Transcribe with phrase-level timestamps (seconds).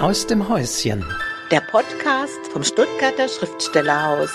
[0.00, 1.04] aus dem Häuschen.
[1.50, 4.30] Der Podcast vom Stuttgarter Schriftstellerhaus.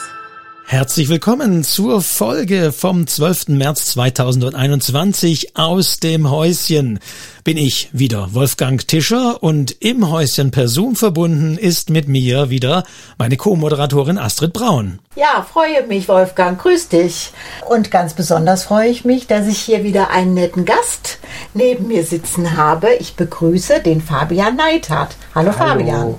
[0.65, 3.49] Herzlich willkommen zur Folge vom 12.
[3.49, 6.99] März 2021 aus dem Häuschen.
[7.43, 12.85] Bin ich wieder Wolfgang Tischer und im Häuschen per Zoom verbunden ist mit mir wieder
[13.17, 14.99] meine Co-Moderatorin Astrid Braun.
[15.15, 16.59] Ja, freue mich, Wolfgang.
[16.59, 17.31] Grüß dich.
[17.69, 21.19] Und ganz besonders freue ich mich, dass ich hier wieder einen netten Gast
[21.53, 22.93] neben mir sitzen habe.
[22.99, 25.17] Ich begrüße den Fabian Neithardt.
[25.35, 25.69] Hallo, Hallo.
[25.69, 26.15] Fabian.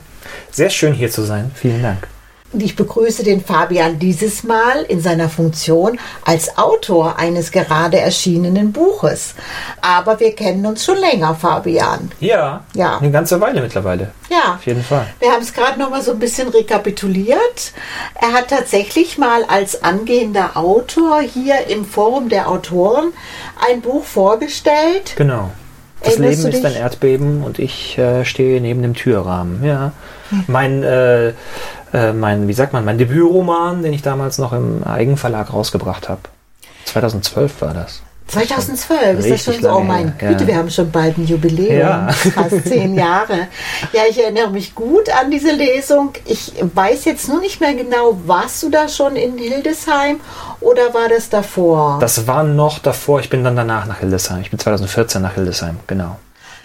[0.52, 1.50] Sehr schön hier zu sein.
[1.54, 2.13] Vielen Dank.
[2.54, 8.70] Und ich begrüße den Fabian dieses Mal in seiner Funktion als Autor eines gerade erschienenen
[8.70, 9.34] Buches.
[9.80, 12.12] Aber wir kennen uns schon länger, Fabian.
[12.20, 12.98] Ja, ja.
[12.98, 14.12] eine ganze Weile mittlerweile.
[14.30, 15.08] Ja, auf jeden Fall.
[15.18, 17.72] Wir haben es gerade noch mal so ein bisschen rekapituliert.
[18.14, 23.12] Er hat tatsächlich mal als angehender Autor hier im Forum der Autoren
[23.68, 25.14] ein Buch vorgestellt.
[25.16, 25.50] Genau.
[26.04, 29.64] Das Erinnerst Leben ist ein Erdbeben und ich äh, stehe neben dem Türrahmen.
[29.64, 29.90] Ja.
[30.30, 30.44] Hm.
[30.46, 31.32] Mein äh,
[31.94, 36.22] äh, mein, wie sagt man, mein Debütroman, den ich damals noch im Eigenverlag rausgebracht habe.
[36.86, 38.02] 2012 war das.
[38.26, 40.28] 2012 ist das schon so, oh mein ja.
[40.28, 42.08] Güte, wir haben schon bald ein Jubiläum, ja.
[42.08, 43.48] fast zehn Jahre.
[43.92, 46.12] Ja, ich erinnere mich gut an diese Lesung.
[46.24, 50.20] Ich weiß jetzt nur nicht mehr genau, warst du da schon in Hildesheim
[50.60, 51.98] oder war das davor?
[52.00, 54.40] Das war noch davor, ich bin dann danach nach Hildesheim.
[54.40, 56.16] Ich bin 2014 nach Hildesheim, genau.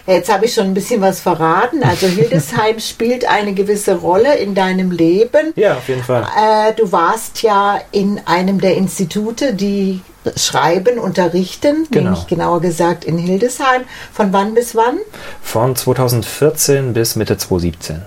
[0.09, 1.83] Jetzt habe ich schon ein bisschen was verraten.
[1.83, 5.53] Also Hildesheim spielt eine gewisse Rolle in deinem Leben.
[5.55, 6.23] Ja, auf jeden Fall.
[6.35, 10.01] Äh, du warst ja in einem der Institute, die
[10.35, 12.11] schreiben, unterrichten, genau.
[12.11, 13.83] nämlich genauer gesagt in Hildesheim.
[14.11, 14.97] Von wann bis wann?
[15.41, 18.01] Von 2014 bis Mitte 2017.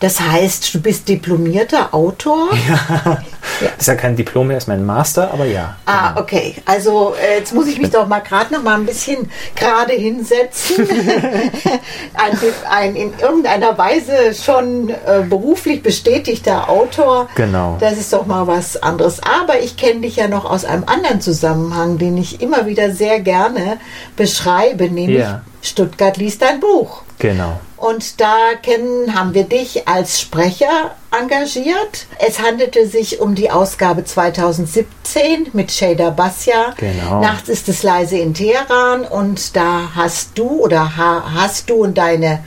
[0.00, 2.48] Das heißt, du bist diplomierter Autor?
[2.68, 3.22] Ja.
[3.60, 3.68] ja.
[3.72, 5.76] Das ist ja kein Diplom mehr, ist mein Master, aber ja.
[5.86, 6.20] Ah, genau.
[6.20, 6.54] okay.
[6.66, 10.86] Also äh, jetzt muss ich mich doch mal gerade noch mal ein bisschen gerade hinsetzen.
[12.14, 12.38] ein,
[12.70, 17.28] ein, in irgendeiner Weise schon äh, beruflich bestätigter Autor.
[17.34, 17.76] Genau.
[17.80, 19.20] Das ist doch mal was anderes.
[19.22, 23.20] Aber ich kenne dich ja noch aus einem anderen Zusammenhang, den ich immer wieder sehr
[23.20, 23.78] gerne
[24.16, 25.42] beschreibe, nämlich ja.
[25.62, 27.02] Stuttgart liest dein Buch.
[27.18, 27.58] Genau.
[27.80, 32.06] Und da kennen, haben wir dich als Sprecher engagiert.
[32.18, 36.74] Es handelte sich um die Ausgabe 2017 mit Shader Basja.
[36.76, 37.22] Genau.
[37.22, 42.44] Nachts ist es leise in Teheran und da hast du oder hast du und deine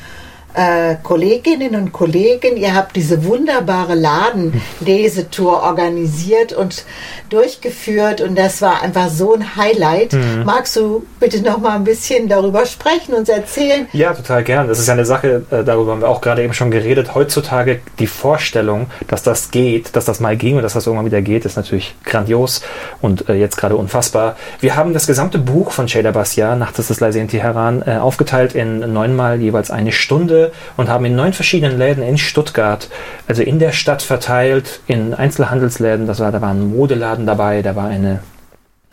[0.53, 6.85] äh, Kolleginnen und Kollegen, ihr habt diese wunderbare Ladenlesetour organisiert und
[7.29, 10.13] durchgeführt und das war einfach so ein Highlight.
[10.13, 10.43] Mhm.
[10.45, 13.87] Magst du bitte noch mal ein bisschen darüber sprechen und erzählen?
[13.93, 14.67] Ja, total gern.
[14.67, 17.15] Das ist ja eine Sache, äh, darüber haben wir auch gerade eben schon geredet.
[17.15, 21.21] Heutzutage die Vorstellung, dass das geht, dass das mal ging und dass das irgendwann wieder
[21.21, 22.61] geht, ist natürlich grandios
[23.01, 24.35] und äh, jetzt gerade unfassbar.
[24.59, 27.97] Wir haben das gesamte Buch von Shada Basya, Nachts ist es leise in Teheran, äh,
[27.97, 30.42] aufgeteilt in neunmal jeweils eine Stunde
[30.77, 32.89] und haben in neun verschiedenen Läden in Stuttgart,
[33.27, 37.75] also in der Stadt verteilt, in Einzelhandelsläden, das war, da war ein Modeladen dabei, da
[37.75, 38.19] war eine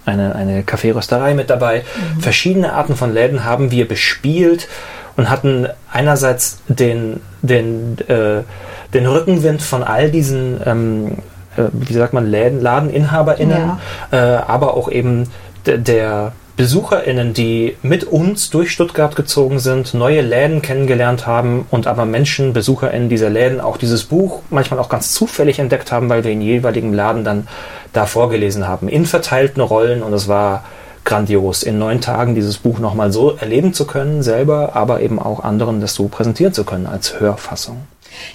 [0.06, 1.83] eine, eine Kaffeerösterei mit dabei.
[2.16, 2.21] Mhm.
[2.21, 4.69] Verschiedene Arten von Läden haben wir bespielt
[5.16, 8.43] und hatten einerseits den, den, äh,
[8.94, 11.19] den Rückenwind von all diesen, ähm,
[11.56, 13.78] äh, wie sagt man, Läden, LadeninhaberInnen, ja.
[14.11, 15.28] äh, aber auch eben
[15.67, 22.04] der, BesucherInnen, die mit uns durch Stuttgart gezogen sind, neue Läden kennengelernt haben und aber
[22.04, 26.32] Menschen, BesucherInnen dieser Läden auch dieses Buch manchmal auch ganz zufällig entdeckt haben, weil wir
[26.32, 27.49] in jeweiligen Laden dann
[27.94, 30.65] da vorgelesen haben, in verteilten Rollen und es war
[31.06, 35.43] grandios, in neun Tagen dieses Buch nochmal so erleben zu können, selber, aber eben auch
[35.43, 37.78] anderen das so präsentieren zu können als Hörfassung.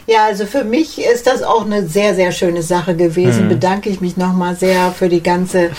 [0.07, 3.45] Ja, also für mich ist das auch eine sehr, sehr schöne Sache gewesen.
[3.45, 3.49] Mhm.
[3.49, 5.71] Bedanke ich mich nochmal sehr für die ganze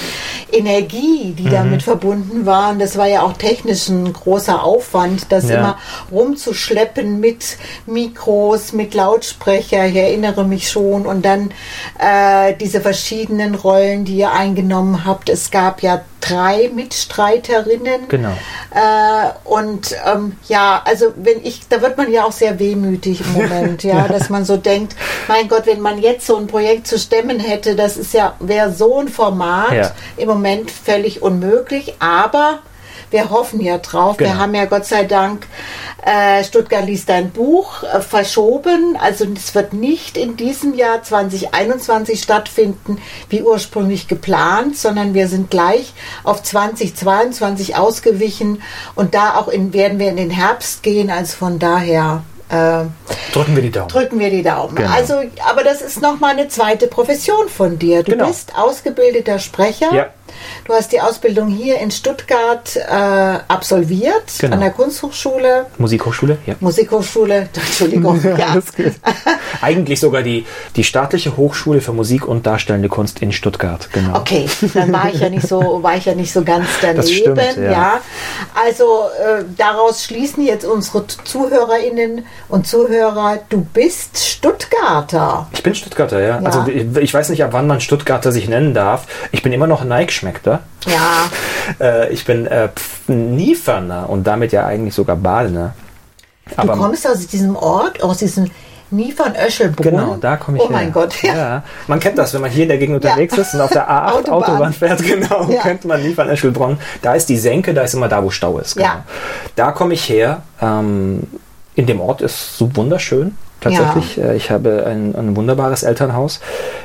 [0.53, 1.51] Energie, die mhm.
[1.51, 2.71] damit verbunden war.
[2.71, 5.59] Und das war ja auch technisch ein großer Aufwand, das ja.
[5.59, 5.79] immer
[6.11, 9.87] rumzuschleppen mit Mikros, mit Lautsprecher.
[9.87, 11.06] Ich erinnere mich schon.
[11.06, 11.51] Und dann
[11.99, 15.29] äh, diese verschiedenen Rollen, die ihr eingenommen habt.
[15.29, 18.09] Es gab ja drei Mitstreiterinnen.
[18.09, 18.33] Genau.
[18.75, 23.32] Äh, und ähm, ja, also wenn ich, da wird man ja auch sehr wehmütig im
[23.32, 24.97] Moment, ja, dass man so denkt,
[25.29, 28.73] mein Gott, wenn man jetzt so ein Projekt zu stemmen hätte, das ist ja, wäre
[28.73, 29.91] so ein Format ja.
[30.17, 30.36] im Moment
[30.71, 32.61] völlig unmöglich, aber
[33.11, 34.17] wir hoffen ja drauf.
[34.17, 34.31] Genau.
[34.31, 35.47] Wir haben ja Gott sei Dank
[36.05, 38.97] äh, Stuttgart liest ein Buch äh, verschoben.
[39.00, 42.99] Also es wird nicht in diesem Jahr 2021 stattfinden,
[43.29, 45.93] wie ursprünglich geplant, sondern wir sind gleich
[46.25, 48.62] auf 2022 ausgewichen
[48.94, 51.11] und da auch in, werden wir in den Herbst gehen.
[51.11, 52.85] Also von daher äh,
[53.32, 53.89] Drücken wir die Daumen.
[53.89, 54.77] drücken wir die Daumen.
[54.77, 54.91] Genau.
[54.93, 55.15] Also,
[55.49, 58.03] aber das ist nochmal eine zweite Profession von dir.
[58.05, 58.29] Du Genau.
[58.29, 59.93] bist ausgebildeter Sprecher.
[59.93, 60.06] Ja.
[60.65, 64.55] Du hast die Ausbildung hier in Stuttgart äh, absolviert, Genau.
[64.55, 66.38] an der Kunsthochschule, Musikhochschule?
[66.47, 66.55] Ja.
[66.61, 68.56] Musikhochschule, Entschuldigung, ja.
[69.61, 70.47] Eigentlich sogar die,
[70.77, 73.88] die staatliche Hochschule für Musik und Darstellende Kunst in Stuttgart.
[73.93, 74.19] Genau.
[74.19, 76.97] Okay, dann war ich ja nicht so, war ich ja nicht so ganz daneben.
[76.99, 77.71] Das stimmt, ja.
[77.73, 78.00] ja.
[78.55, 78.85] Also
[79.19, 85.49] äh, daraus schließen jetzt unsere Zuhörerinnen und Zuhörer, du bist Stuttgarter.
[85.53, 86.27] Ich bin Stuttgarter, ja.
[86.27, 86.39] Ja.
[86.41, 89.06] Also ich, weiß nicht, ab wann man Stuttgarter sich nennen darf.
[89.32, 89.85] Ich bin immer noch
[90.26, 90.61] Neigeschmeckter.
[90.87, 91.31] Ja,
[91.81, 95.75] Äh, ich bin äh, Pf- Nieferner und damit ja eigentlich sogar Badener.
[96.56, 98.49] du kommst aus diesem Ort, aus diesem
[98.93, 99.90] Niefern-Öschelbrunn.
[99.90, 100.76] Genau, da komme ich Oh her.
[100.76, 101.34] mein Gott, ja.
[101.37, 101.62] ja.
[101.88, 104.12] Man kennt das, wenn man hier in der Gegend unterwegs ist und auf der A8
[104.12, 104.43] Autobahn.
[104.44, 105.62] Autobahn, fährt, genau, Ja.
[105.62, 106.79] kennt man liefern Eschelbronn.
[107.02, 108.76] Da ist die Senke, da ist immer da, wo Stau ist.
[108.76, 108.87] Genau.
[108.88, 109.05] Ja.
[109.56, 110.43] Da komme ich her.
[110.62, 111.25] Ähm,
[111.75, 113.37] in dem Ort ist so wunderschön.
[113.61, 116.41] Tatsächlich, Äh, ich habe ein, ein wunderbares Elternhaus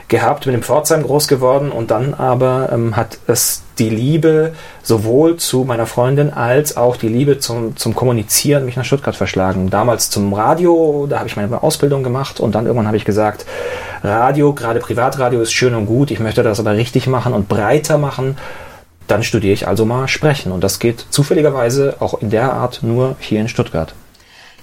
[0.07, 4.53] gehabt, bin in Pforzheim groß geworden und dann aber ähm, hat es die Liebe
[4.83, 9.69] sowohl zu meiner Freundin als auch die Liebe zum, zum Kommunizieren mich nach Stuttgart verschlagen.
[9.69, 13.45] Damals zum Radio, da habe ich meine Ausbildung gemacht und dann irgendwann habe ich gesagt,
[14.03, 17.97] Radio, gerade Privatradio ist schön und gut, ich möchte das aber richtig machen und breiter
[17.97, 18.37] machen.
[19.07, 23.15] Dann studiere ich also mal Sprechen und das geht zufälligerweise auch in der Art nur
[23.19, 23.93] hier in Stuttgart.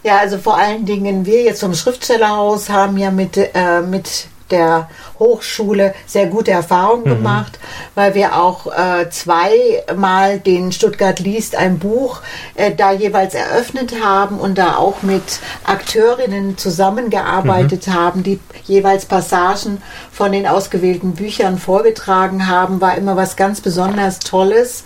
[0.02, 4.88] Ja, also vor allen Dingen, wir jetzt vom Schriftstellerhaus haben ja mit, äh, mit der
[5.18, 7.08] Hochschule sehr gute Erfahrungen Mhm.
[7.16, 7.58] gemacht,
[7.94, 12.20] weil wir auch äh, zweimal den Stuttgart liest ein Buch
[12.54, 15.22] äh, da jeweils eröffnet haben und da auch mit
[15.64, 17.94] Akteurinnen zusammengearbeitet Mhm.
[17.94, 24.18] haben, die jeweils Passagen von den ausgewählten Büchern vorgetragen haben, war immer was ganz besonders
[24.18, 24.84] Tolles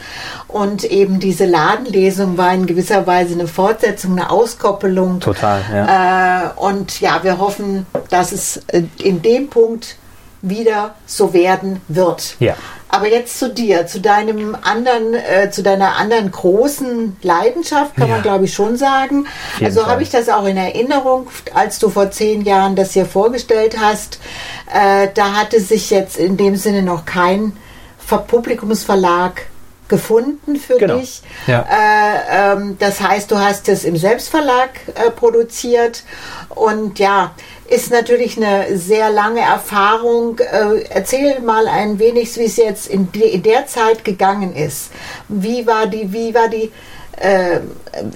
[0.49, 6.47] und eben diese Ladenlesung war in gewisser Weise eine Fortsetzung, eine Auskoppelung Total, ja.
[6.47, 9.97] äh, und ja, wir hoffen, dass es äh, in dem Punkt
[10.41, 12.35] wieder so werden wird.
[12.41, 12.57] Ja.
[12.89, 18.15] Aber jetzt zu dir, zu deinem anderen, äh, zu deiner anderen großen Leidenschaft, kann Ja.
[18.15, 19.27] man glaube ich schon sagen.
[19.59, 23.07] jeden Also habe ich das auch in Erinnerung, als du vor zehn Jahren das hier
[23.07, 24.19] vorgestellt hast.
[24.75, 27.57] Äh, da hatte sich jetzt in dem Sinne noch kein
[28.05, 29.43] Ver Publikumsverlag
[29.89, 30.99] gefunden für Genau.
[30.99, 31.23] dich.
[31.47, 31.61] Ja.
[31.71, 36.03] Äh, ähm, das heißt, du hast es im Selbstverlag äh, produziert
[36.49, 37.33] und ja,
[37.73, 40.39] ist natürlich eine sehr lange Erfahrung.
[40.39, 44.91] Äh, erzähl mal ein wenig, wie es jetzt in, der Zeit gegangen ist.
[45.29, 46.71] Wie war die, wie war die
[47.17, 47.61] äh,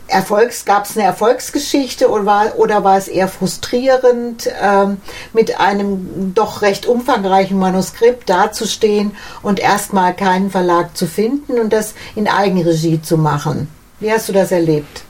[0.08, 4.98] Erfolgs, gab es eine Erfolgsgeschichte oder war, oder war es eher frustrierend, ähm,
[5.32, 11.94] mit einem doch recht umfangreichen Manuskript dazustehen und erstmal keinen Verlag zu finden und das
[12.14, 13.68] in Eigenregie zu machen?
[14.00, 15.02] Wie hast du das erlebt?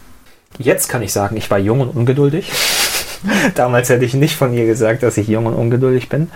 [0.58, 2.52] Jetzt kann ich sagen, ich war jung und ungeduldig.
[3.55, 6.31] Damals hätte ich nicht von ihr gesagt, dass ich jung und ungeduldig bin.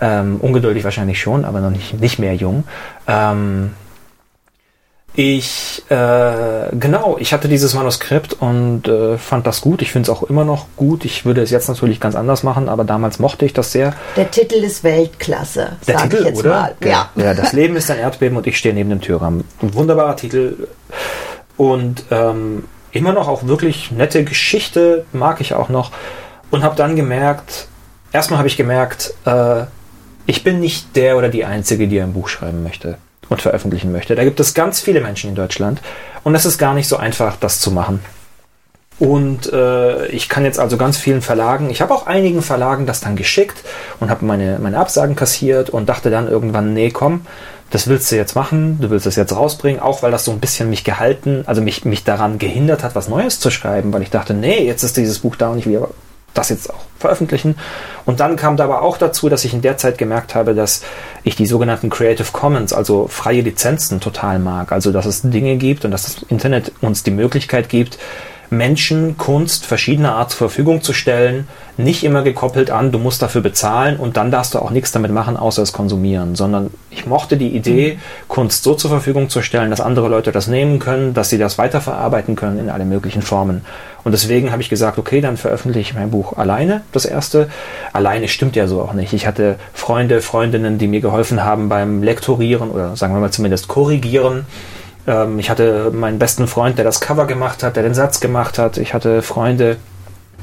[0.00, 2.64] Ähm, ungeduldig wahrscheinlich schon, aber noch nicht, nicht mehr jung.
[3.06, 3.70] Ähm,
[5.18, 9.80] ich, äh, genau, ich hatte dieses Manuskript und äh, fand das gut.
[9.80, 11.06] Ich finde es auch immer noch gut.
[11.06, 13.94] Ich würde es jetzt natürlich ganz anders machen, aber damals mochte ich das sehr.
[14.14, 16.50] Der Titel ist Weltklasse, Der Titel, ich jetzt oder?
[16.50, 16.74] mal.
[16.84, 17.10] Ja.
[17.16, 17.32] ja.
[17.46, 19.44] Das Leben ist ein Erdbeben und ich stehe neben dem Türrahmen.
[19.62, 20.68] Ein wunderbarer Titel
[21.56, 25.92] und ähm, immer noch auch wirklich nette Geschichte, mag ich auch noch.
[26.50, 27.68] Und habe dann gemerkt,
[28.12, 29.64] erstmal habe ich gemerkt, äh,
[30.26, 32.98] ich bin nicht der oder die Einzige, die ein Buch schreiben möchte
[33.28, 34.14] und veröffentlichen möchte.
[34.14, 35.80] Da gibt es ganz viele Menschen in Deutschland
[36.24, 38.00] und es ist gar nicht so einfach, das zu machen.
[38.98, 43.00] Und äh, ich kann jetzt also ganz vielen Verlagen, ich habe auch einigen Verlagen das
[43.00, 43.62] dann geschickt
[44.00, 47.26] und habe meine, meine Absagen kassiert und dachte dann irgendwann, nee, komm,
[47.70, 50.40] das willst du jetzt machen, du willst das jetzt rausbringen, auch weil das so ein
[50.40, 54.10] bisschen mich gehalten, also mich, mich daran gehindert hat, was Neues zu schreiben, weil ich
[54.10, 55.86] dachte, nee, jetzt ist dieses Buch da und ich will
[56.36, 57.56] das jetzt auch veröffentlichen.
[58.04, 60.82] Und dann kam da aber auch dazu, dass ich in der Zeit gemerkt habe, dass
[61.24, 64.72] ich die sogenannten Creative Commons, also freie Lizenzen, total mag.
[64.72, 67.98] Also dass es Dinge gibt und dass das Internet uns die Möglichkeit gibt,
[68.50, 73.42] Menschen Kunst verschiedener Art zur Verfügung zu stellen, nicht immer gekoppelt an, du musst dafür
[73.42, 77.36] bezahlen und dann darfst du auch nichts damit machen, außer es konsumieren, sondern ich mochte
[77.36, 77.98] die Idee,
[78.28, 81.58] Kunst so zur Verfügung zu stellen, dass andere Leute das nehmen können, dass sie das
[81.58, 83.62] weiterverarbeiten können in alle möglichen Formen.
[84.04, 87.48] Und deswegen habe ich gesagt, okay, dann veröffentliche ich mein Buch alleine, das erste.
[87.92, 89.12] Alleine stimmt ja so auch nicht.
[89.12, 93.68] Ich hatte Freunde, Freundinnen, die mir geholfen haben beim Lektorieren oder sagen wir mal zumindest
[93.68, 94.46] korrigieren.
[95.06, 98.58] Ähm, ich hatte meinen besten Freund, der das Cover gemacht hat, der den Satz gemacht
[98.58, 98.78] hat.
[98.78, 99.76] Ich hatte Freunde,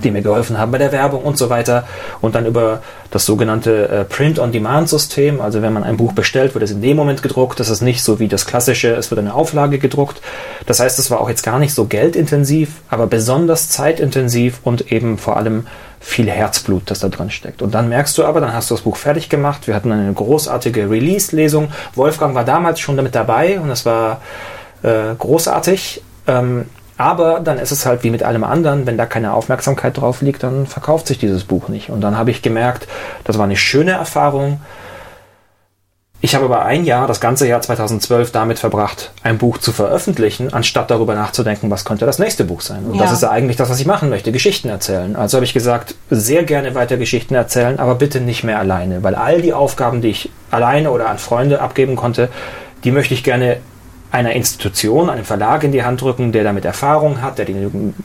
[0.03, 1.85] die mir geholfen haben bei der Werbung und so weiter.
[2.21, 5.39] Und dann über das sogenannte äh, Print-on-Demand-System.
[5.39, 7.59] Also wenn man ein Buch bestellt, wird es in dem Moment gedruckt.
[7.59, 10.21] Das ist nicht so wie das klassische, es wird eine Auflage gedruckt.
[10.65, 15.17] Das heißt, es war auch jetzt gar nicht so geldintensiv, aber besonders zeitintensiv und eben
[15.17, 15.67] vor allem
[16.03, 17.61] viel Herzblut, das da drin steckt.
[17.61, 19.67] Und dann merkst du aber, dann hast du das Buch fertig gemacht.
[19.67, 21.69] Wir hatten eine großartige Release-Lesung.
[21.95, 24.21] Wolfgang war damals schon damit dabei und es war
[24.83, 26.03] äh, großartig.
[26.27, 26.65] Ähm,
[26.97, 30.43] aber dann ist es halt wie mit allem anderen, wenn da keine Aufmerksamkeit drauf liegt,
[30.43, 31.89] dann verkauft sich dieses Buch nicht.
[31.89, 32.87] Und dann habe ich gemerkt,
[33.23, 34.59] das war eine schöne Erfahrung.
[36.25, 40.53] Ich habe aber ein Jahr, das ganze Jahr 2012, damit verbracht, ein Buch zu veröffentlichen,
[40.53, 42.85] anstatt darüber nachzudenken, was könnte das nächste Buch sein.
[42.85, 43.01] Und ja.
[43.01, 45.17] das ist ja eigentlich das, was ich machen möchte, Geschichten erzählen.
[45.17, 49.15] Also habe ich gesagt, sehr gerne weiter Geschichten erzählen, aber bitte nicht mehr alleine, weil
[49.15, 52.29] all die Aufgaben, die ich alleine oder an Freunde abgeben konnte,
[52.85, 53.57] die möchte ich gerne
[54.13, 57.55] einer Institution, einem Verlag in die Hand drücken, der damit Erfahrung hat, der die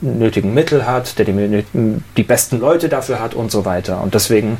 [0.01, 1.63] nötigen Mittel hat, der die,
[2.17, 4.01] die besten Leute dafür hat und so weiter.
[4.01, 4.57] Und deswegen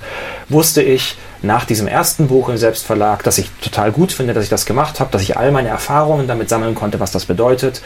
[0.48, 4.52] wusste ich nach diesem ersten Buch im Selbstverlag, dass ich total gut finde, dass ich
[4.52, 7.82] das gemacht habe, dass ich all meine Erfahrungen damit sammeln konnte, was das bedeutet,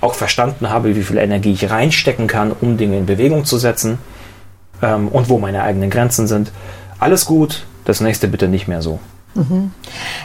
[0.00, 3.98] auch verstanden habe, wie viel Energie ich reinstecken kann, um Dinge in Bewegung zu setzen
[4.82, 6.52] ähm, und wo meine eigenen Grenzen sind.
[7.00, 9.00] Alles gut, das nächste bitte nicht mehr so.
[9.34, 9.72] Mhm.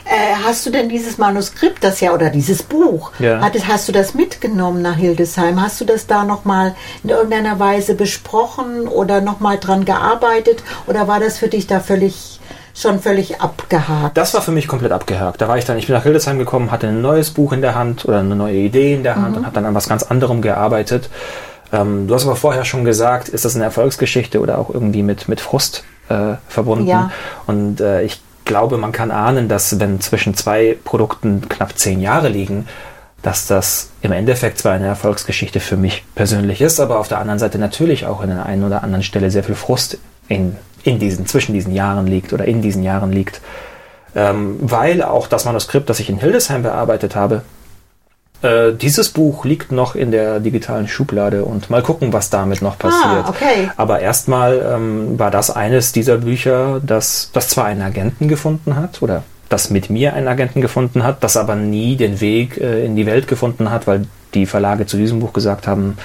[0.05, 3.39] Äh, hast du denn dieses Manuskript, das ja oder dieses Buch, ja.
[3.41, 5.61] hattest, hast du das mitgenommen nach Hildesheim?
[5.61, 11.19] Hast du das da nochmal in irgendeiner Weise besprochen oder nochmal dran gearbeitet oder war
[11.19, 12.39] das für dich da völlig
[12.73, 14.17] schon völlig abgehakt?
[14.17, 15.41] Das war für mich komplett abgehakt.
[15.41, 17.75] Da war ich dann, ich bin nach Hildesheim gekommen, hatte ein neues Buch in der
[17.75, 19.37] Hand oder eine neue Idee in der Hand mhm.
[19.37, 21.09] und habe dann an was ganz anderem gearbeitet.
[21.71, 25.27] Ähm, du hast aber vorher schon gesagt, ist das eine Erfolgsgeschichte oder auch irgendwie mit,
[25.27, 26.87] mit Frust äh, verbunden?
[26.87, 27.11] Ja.
[27.47, 32.29] Und äh, ich glaube, man kann ahnen, dass wenn zwischen zwei Produkten knapp zehn Jahre
[32.29, 32.67] liegen,
[33.21, 37.39] dass das im Endeffekt zwar eine Erfolgsgeschichte für mich persönlich ist, aber auf der anderen
[37.39, 39.97] Seite natürlich auch an der einen oder anderen Stelle sehr viel Frust
[40.27, 43.41] in, in diesen, zwischen diesen Jahren liegt oder in diesen Jahren liegt.
[44.15, 47.41] Ähm, weil auch das Manuskript, das ich in Hildesheim bearbeitet habe,
[48.45, 52.77] äh, dieses Buch liegt noch in der digitalen Schublade und mal gucken, was damit noch
[52.77, 53.25] passiert.
[53.25, 53.71] Ah, okay.
[53.75, 59.01] Aber erstmal ähm, war das eines dieser Bücher, das, das zwar einen Agenten gefunden hat
[59.01, 62.95] oder das mit mir einen Agenten gefunden hat, das aber nie den Weg äh, in
[62.95, 65.97] die Welt gefunden hat, weil die Verlage zu diesem Buch gesagt haben,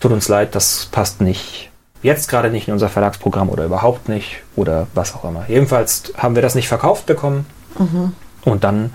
[0.00, 1.70] tut uns leid, das passt nicht.
[2.02, 5.44] Jetzt gerade nicht in unser Verlagsprogramm oder überhaupt nicht oder was auch immer.
[5.48, 7.46] Jedenfalls haben wir das nicht verkauft bekommen.
[7.78, 8.12] Mhm.
[8.44, 8.90] Und dann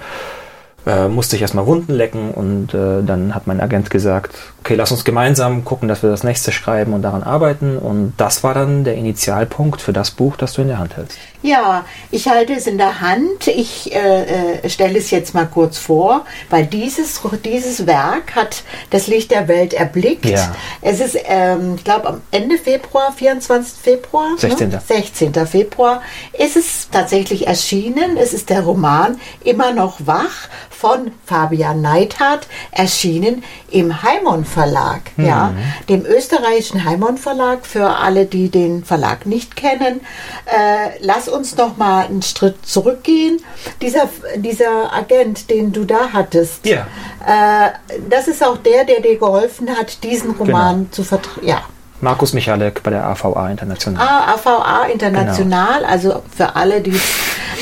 [0.86, 4.92] äh, musste ich erstmal Wunden lecken und äh, dann hat mein Agent gesagt, okay, lass
[4.92, 7.78] uns gemeinsam gucken, dass wir das nächste schreiben und daran arbeiten.
[7.78, 11.18] Und das war dann der Initialpunkt für das Buch, das du in der Hand hältst.
[11.42, 13.48] Ja, ich halte es in der Hand.
[13.48, 19.08] Ich äh, äh, stelle es jetzt mal kurz vor, weil dieses, dieses Werk hat das
[19.08, 20.26] Licht der Welt erblickt.
[20.26, 20.54] Ja.
[20.82, 23.80] Es ist, ähm, ich glaube, am Ende Februar, 24.
[23.80, 24.70] Februar, 16.
[24.70, 24.82] Ne?
[24.86, 25.34] 16.
[25.46, 26.02] Februar,
[26.38, 28.18] ist es tatsächlich erschienen.
[28.18, 35.26] Es ist der Roman Immer noch wach von Fabian Neithardt, erschienen im Heimon Verlag, mhm.
[35.26, 35.54] ja,
[35.90, 37.66] dem österreichischen Heimon Verlag.
[37.66, 40.00] Für alle, die den Verlag nicht kennen,
[40.46, 43.42] äh, lass uns noch mal einen Schritt zurückgehen.
[43.82, 46.88] Dieser, dieser Agent, den du da hattest, ja.
[47.28, 47.72] äh,
[48.10, 50.92] das ist auch der, der dir geholfen hat, diesen Roman genau.
[50.92, 51.46] zu vertreten.
[51.46, 51.62] Ja.
[52.02, 54.08] Markus Michalek bei der AVA International.
[54.08, 55.90] Ah, AVA International, genau.
[55.90, 56.98] also für alle, die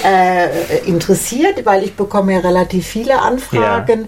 [0.08, 4.08] äh, interessiert, weil ich bekomme ja relativ viele Anfragen,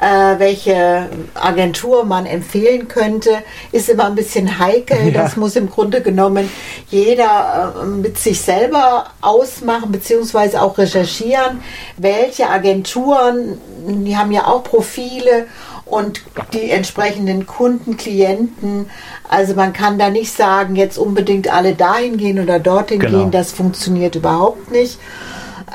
[0.00, 0.34] ja.
[0.34, 3.30] äh, welche Agentur man empfehlen könnte,
[3.72, 5.08] ist immer ein bisschen heikel.
[5.08, 5.22] Ja.
[5.22, 6.48] Das muss im Grunde genommen
[6.88, 11.60] jeder äh, mit sich selber ausmachen, beziehungsweise auch recherchieren,
[11.96, 15.46] welche Agenturen, die haben ja auch Profile
[15.90, 18.88] und die entsprechenden Kunden, Klienten.
[19.28, 23.18] Also man kann da nicht sagen, jetzt unbedingt alle dahin gehen oder dorthin genau.
[23.18, 23.30] gehen.
[23.30, 24.98] Das funktioniert überhaupt nicht.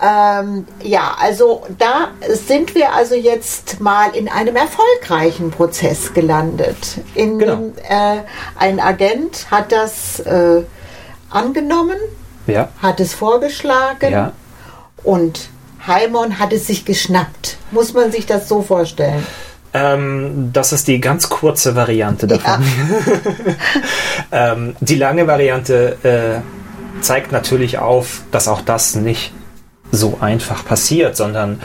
[0.03, 6.99] Ähm, ja, also da sind wir also jetzt mal in einem erfolgreichen Prozess gelandet.
[7.13, 7.71] In genau.
[7.87, 8.19] äh,
[8.57, 10.63] ein Agent hat das äh,
[11.29, 11.97] angenommen,
[12.47, 12.69] ja.
[12.81, 14.31] hat es vorgeschlagen ja.
[15.03, 15.49] und
[15.87, 17.57] Heimon hat es sich geschnappt.
[17.71, 19.25] Muss man sich das so vorstellen?
[19.75, 22.63] Ähm, das ist die ganz kurze Variante davon.
[24.31, 24.53] Ja.
[24.53, 29.33] ähm, die lange Variante äh, zeigt natürlich auf, dass auch das nicht
[29.91, 31.59] so einfach passiert, sondern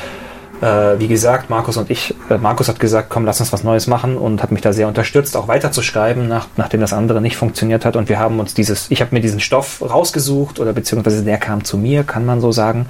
[0.60, 3.86] äh, wie gesagt, Markus und ich, äh, Markus hat gesagt, komm, lass uns was Neues
[3.86, 7.84] machen und hat mich da sehr unterstützt, auch weiterzuschreiben, nach, nachdem das andere nicht funktioniert
[7.84, 7.94] hat.
[7.94, 11.62] Und wir haben uns dieses, ich habe mir diesen Stoff rausgesucht oder beziehungsweise der kam
[11.62, 12.86] zu mir, kann man so sagen.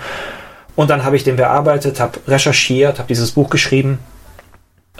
[0.76, 3.98] Und dann habe ich den bearbeitet, habe recherchiert, habe dieses Buch geschrieben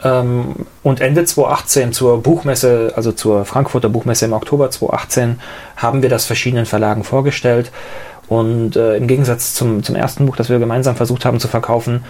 [0.03, 5.39] und Ende 2018 zur Buchmesse, also zur Frankfurter Buchmesse im Oktober 2018,
[5.75, 7.71] haben wir das verschiedenen Verlagen vorgestellt.
[8.27, 12.03] Und äh, im Gegensatz zum, zum ersten Buch, das wir gemeinsam versucht haben zu verkaufen,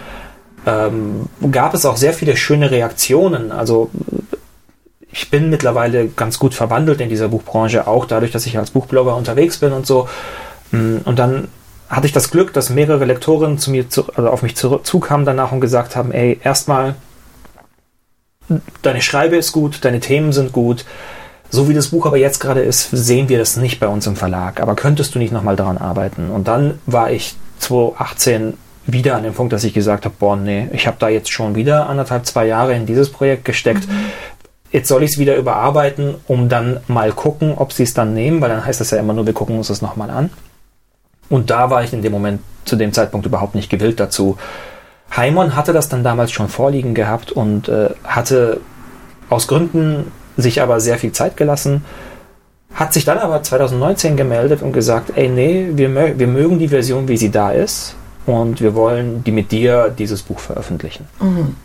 [0.65, 3.51] ähm, gab es auch sehr viele schöne Reaktionen.
[3.51, 3.89] Also
[5.11, 9.15] ich bin mittlerweile ganz gut verwandelt in dieser Buchbranche, auch dadurch, dass ich als Buchblogger
[9.15, 10.07] unterwegs bin und so.
[10.71, 11.47] Mm, und dann
[11.89, 15.51] hatte ich das Glück, dass mehrere Lektoren zu mir, zu, also auf mich zukamen danach
[15.51, 16.95] und gesagt haben, ey, erstmal,
[18.81, 20.85] deine Schreibe ist gut, deine Themen sind gut.
[21.49, 24.15] So wie das Buch aber jetzt gerade ist, sehen wir das nicht bei uns im
[24.15, 24.61] Verlag.
[24.61, 26.29] Aber könntest du nicht nochmal daran arbeiten?
[26.29, 28.53] Und dann war ich 2018
[28.85, 31.55] wieder an dem Punkt, dass ich gesagt habe, boah, nee, ich habe da jetzt schon
[31.55, 33.87] wieder anderthalb, zwei Jahre in dieses Projekt gesteckt.
[33.87, 34.05] Mhm.
[34.71, 38.39] Jetzt soll ich es wieder überarbeiten, um dann mal gucken, ob sie es dann nehmen,
[38.39, 40.29] weil dann heißt das ja immer nur, wir gucken uns das nochmal an.
[41.29, 44.37] Und da war ich in dem Moment zu dem Zeitpunkt überhaupt nicht gewillt dazu.
[45.15, 48.61] Heimon hatte das dann damals schon vorliegen gehabt und äh, hatte
[49.29, 51.83] aus Gründen sich aber sehr viel Zeit gelassen,
[52.73, 57.07] hat sich dann aber 2019 gemeldet und gesagt, ey nee, wir, wir mögen die Version,
[57.07, 61.07] wie sie da ist und wir wollen die mit dir dieses Buch veröffentlichen.
[61.19, 61.55] Mhm.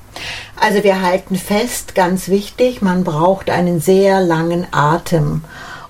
[0.58, 5.42] Also wir halten fest, ganz wichtig, man braucht einen sehr langen Atem,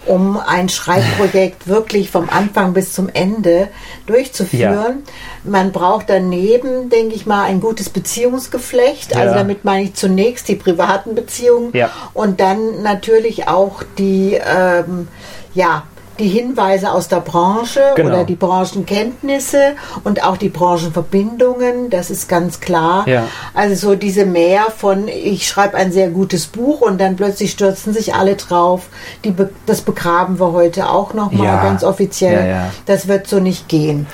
[0.06, 3.68] um ein Schreibprojekt wirklich vom Anfang bis zum Ende
[4.06, 5.02] durchzuführen.
[5.04, 5.50] Ja.
[5.50, 9.14] Man braucht daneben, denke ich mal, ein gutes Beziehungsgeflecht.
[9.14, 9.25] Also ja.
[9.26, 11.90] Also damit meine ich zunächst die privaten Beziehungen ja.
[12.14, 15.08] und dann natürlich auch die ähm,
[15.54, 15.84] ja,
[16.18, 18.11] die Hinweise aus der Branche genau.
[18.11, 23.06] oder die Branchenkenntnisse und auch die Branchenverbindungen, das ist ganz klar.
[23.06, 23.28] Ja.
[23.54, 27.92] Also so diese Mehr von, ich schreibe ein sehr gutes Buch und dann plötzlich stürzen
[27.92, 28.88] sich alle drauf.
[29.25, 29.35] Die,
[29.66, 31.62] das begraben wir heute auch nochmal ja.
[31.62, 32.49] ganz offiziell.
[32.49, 34.06] Ja, das wird so nicht gehen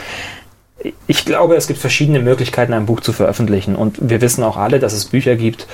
[1.06, 3.76] ich glaube, es gibt verschiedene Möglichkeiten, ein Buch zu veröffentlichen.
[3.76, 5.66] Und wir wissen auch alle, dass es Bücher gibt,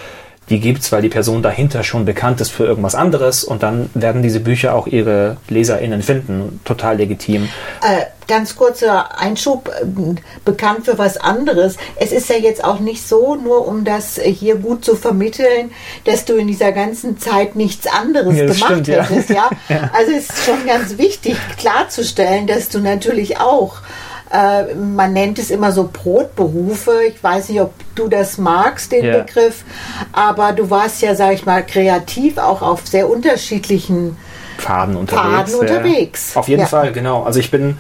[0.51, 4.23] die gibt's, weil die Person dahinter schon bekannt ist für irgendwas anderes und dann werden
[4.23, 6.61] diese Bücher auch ihre LeserInnen finden.
[6.65, 7.49] Total legitim.
[7.83, 9.85] Äh, ganz kurzer Einschub, äh,
[10.45, 11.77] bekannt für was anderes.
[11.97, 15.73] Es ist ja jetzt auch nicht so, nur um das hier gut zu vermitteln,
[16.05, 19.31] dass du in dieser ganzen Zeit nichts anderes ja, gemacht stimmt, hättest.
[19.31, 19.51] Ja.
[19.69, 19.91] ja?
[19.93, 23.79] Also es ist schon ganz wichtig klarzustellen, dass du natürlich auch
[24.33, 27.03] äh, man nennt es immer so Brotberufe.
[27.09, 29.19] Ich weiß nicht, ob du das magst, den yeah.
[29.23, 29.65] Begriff,
[30.13, 34.17] aber du warst ja, sag ich mal, kreativ auch auf sehr unterschiedlichen
[34.59, 35.23] Pfaden unterwegs.
[35.23, 36.37] Pfaden unterwegs.
[36.37, 36.67] Auf jeden ja.
[36.67, 37.23] Fall, genau.
[37.23, 37.77] Also ich bin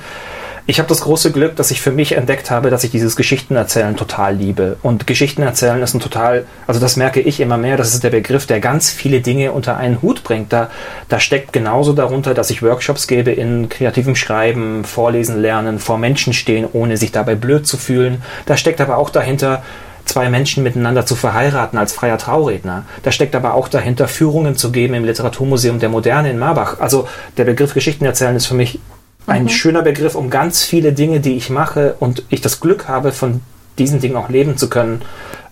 [0.71, 3.97] ich habe das große Glück, dass ich für mich entdeckt habe, dass ich dieses Geschichtenerzählen
[3.97, 4.77] total liebe.
[4.83, 8.45] Und Geschichtenerzählen ist ein total, also das merke ich immer mehr, das ist der Begriff,
[8.45, 10.53] der ganz viele Dinge unter einen Hut bringt.
[10.53, 10.69] Da,
[11.09, 16.35] da steckt genauso darunter, dass ich Workshops gebe in kreativem Schreiben, Vorlesen lernen, vor Menschen
[16.35, 18.23] stehen, ohne sich dabei blöd zu fühlen.
[18.45, 19.63] Da steckt aber auch dahinter,
[20.05, 22.85] zwei Menschen miteinander zu verheiraten als freier Trauredner.
[23.05, 26.79] Da steckt aber auch dahinter, Führungen zu geben im Literaturmuseum der Moderne in Marbach.
[26.79, 28.79] Also der Begriff Geschichtenerzählen ist für mich
[29.27, 29.49] ein mhm.
[29.49, 33.43] schöner Begriff, um ganz viele Dinge, die ich mache und ich das Glück habe, von
[33.79, 35.03] diesen Dingen auch leben zu können,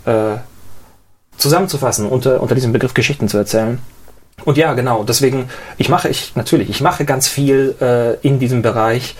[0.04, 0.36] äh,
[1.36, 3.78] zusammenzufassen, unter, unter diesem Begriff Geschichten zu erzählen.
[4.44, 5.48] Und ja, genau, deswegen,
[5.78, 9.16] ich mache, ich, natürlich, ich mache ganz viel äh, in diesem Bereich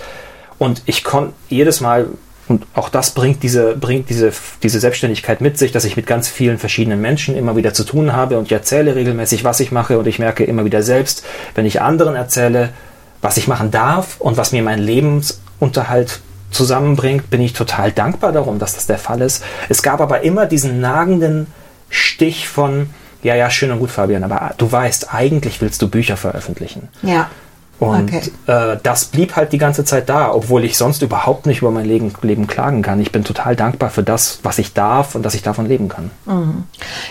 [0.59, 2.09] und ich konnte jedes Mal,
[2.49, 4.33] und auch das bringt diese, bringt diese,
[4.63, 8.13] diese Selbstständigkeit mit sich, dass ich mit ganz vielen verschiedenen Menschen immer wieder zu tun
[8.13, 11.67] habe und ich erzähle regelmäßig, was ich mache und ich merke immer wieder selbst, wenn
[11.67, 12.71] ich anderen erzähle,
[13.27, 16.21] was ich machen darf und was mir meinen Lebensunterhalt
[16.53, 19.43] zusammenbringt, bin ich total dankbar darum, dass das der Fall ist.
[19.69, 21.49] Es gab aber immer diesen nagenden
[21.91, 22.89] Stich von,
[23.25, 26.87] ja, ja, schön und gut, Fabian, aber du weißt, eigentlich willst du Bücher veröffentlichen.
[27.03, 27.29] Ja.
[27.79, 28.31] Und okay.
[28.47, 31.85] äh, das blieb halt die ganze Zeit da, obwohl ich sonst überhaupt nicht über mein
[31.85, 33.01] Leben, Leben, klagen kann.
[33.01, 36.11] Ich bin total dankbar für das, was ich darf und dass ich davon leben kann.
[36.25, 36.65] Mhm.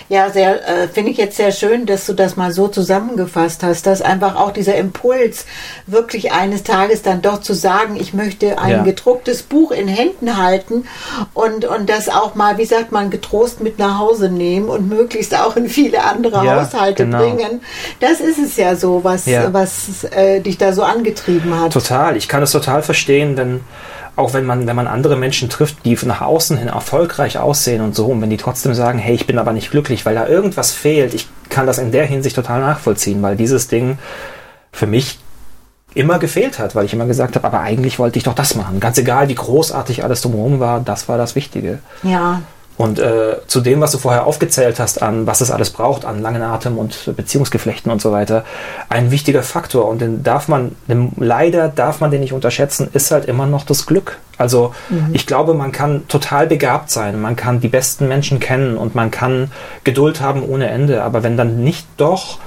[0.10, 3.86] Ja, sehr, äh, finde ich jetzt sehr schön, dass du das mal so zusammengefasst hast,
[3.86, 5.46] dass einfach auch dieser Impuls,
[5.86, 8.84] wirklich eines Tages dann doch zu sagen, ich möchte ein ja.
[8.84, 10.86] gedrucktes Buch in Händen halten
[11.34, 15.36] und, und das auch mal, wie sagt man, getrost mit nach Hause nehmen und möglichst
[15.36, 17.20] auch in viele andere ja, Haushalte genau.
[17.20, 17.62] bringen.
[18.00, 19.54] Das ist es ja so, was, ja.
[19.54, 21.74] was äh, dich dich da so angetrieben hat.
[21.74, 22.16] Total.
[22.18, 23.62] Ich kann es total verstehen, wenn
[24.18, 27.96] auch wenn man, wenn man andere Menschen trifft, die nach außen hin erfolgreich aussehen und
[27.96, 30.72] so, und wenn die trotzdem sagen, hey, ich bin aber nicht glücklich, weil da irgendwas
[30.72, 33.98] fehlt, ich kann das in der Hinsicht total nachvollziehen, weil dieses Ding
[34.72, 35.20] für mich
[35.94, 38.80] immer gefehlt hat, weil ich immer gesagt habe, aber eigentlich wollte ich doch das machen.
[38.80, 41.80] Ganz egal, wie großartig alles drumherum war, das war das Wichtige.
[42.04, 42.42] Ja,
[42.78, 46.22] Und äh, zu dem, was du vorher aufgezählt hast, an was es alles braucht, an
[46.22, 48.44] langen Atem und Beziehungsgeflechten und so weiter,
[48.90, 49.88] ein wichtiger Faktor.
[49.88, 53.64] Und den darf man, den, leider darf man den nicht unterschätzen, ist halt immer noch
[53.64, 54.18] das Glück.
[54.38, 55.12] Also mhm.
[55.14, 59.10] ich glaube, man kann total begabt sein, man kann die besten Menschen kennen und man
[59.10, 59.52] kann
[59.86, 61.04] Geduld haben ohne Ende.
[61.04, 62.40] Aber wenn dann nicht doch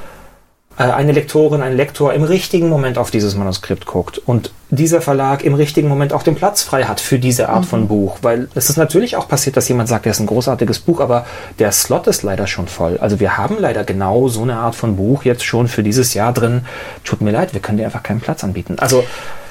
[0.79, 5.44] äh, eine Lektorin, ein Lektor im richtigen Moment auf dieses Manuskript guckt und dieser Verlag
[5.44, 7.68] im richtigen Moment auch den Platz frei hat für diese Art mhm.
[7.68, 8.18] von Buch.
[8.22, 11.26] Weil es ist natürlich auch passiert, dass jemand sagt, das ist ein großartiges Buch, aber
[11.59, 12.98] der Slot ist leider schon voll.
[12.98, 16.33] Also wir haben leider genau so eine Art von Buch jetzt schon für dieses Jahr
[16.33, 16.66] drin.
[17.04, 18.76] Tut mir leid, wir können dir einfach keinen Platz anbieten.
[18.78, 19.04] Also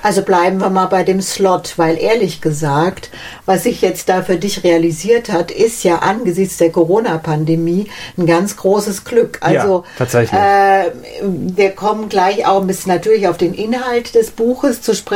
[0.03, 3.09] also bleiben wir mal bei dem Slot, weil ehrlich gesagt,
[3.45, 8.55] was sich jetzt da für dich realisiert hat, ist ja angesichts der Corona-Pandemie ein ganz
[8.55, 9.39] großes Glück.
[9.41, 10.39] Also ja, tatsächlich.
[10.39, 10.91] Äh,
[11.23, 15.06] wir kommen gleich auch ein bisschen natürlich auf den Inhalt des Buches zu sprechen.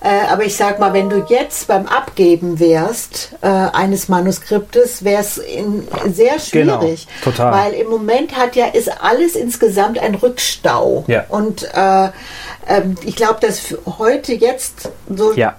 [0.00, 5.22] Äh, aber ich sag mal, wenn du jetzt beim Abgeben wärst äh, eines Manuskriptes, wäre
[5.22, 7.06] es sehr genau, schwierig.
[7.06, 7.52] Genau, total.
[7.52, 11.04] Weil im Moment hat ja ist alles insgesamt ein Rückstau.
[11.06, 11.24] Ja.
[11.28, 12.08] Und äh,
[12.66, 15.56] ähm, ich glaube, dass heute jetzt so ja.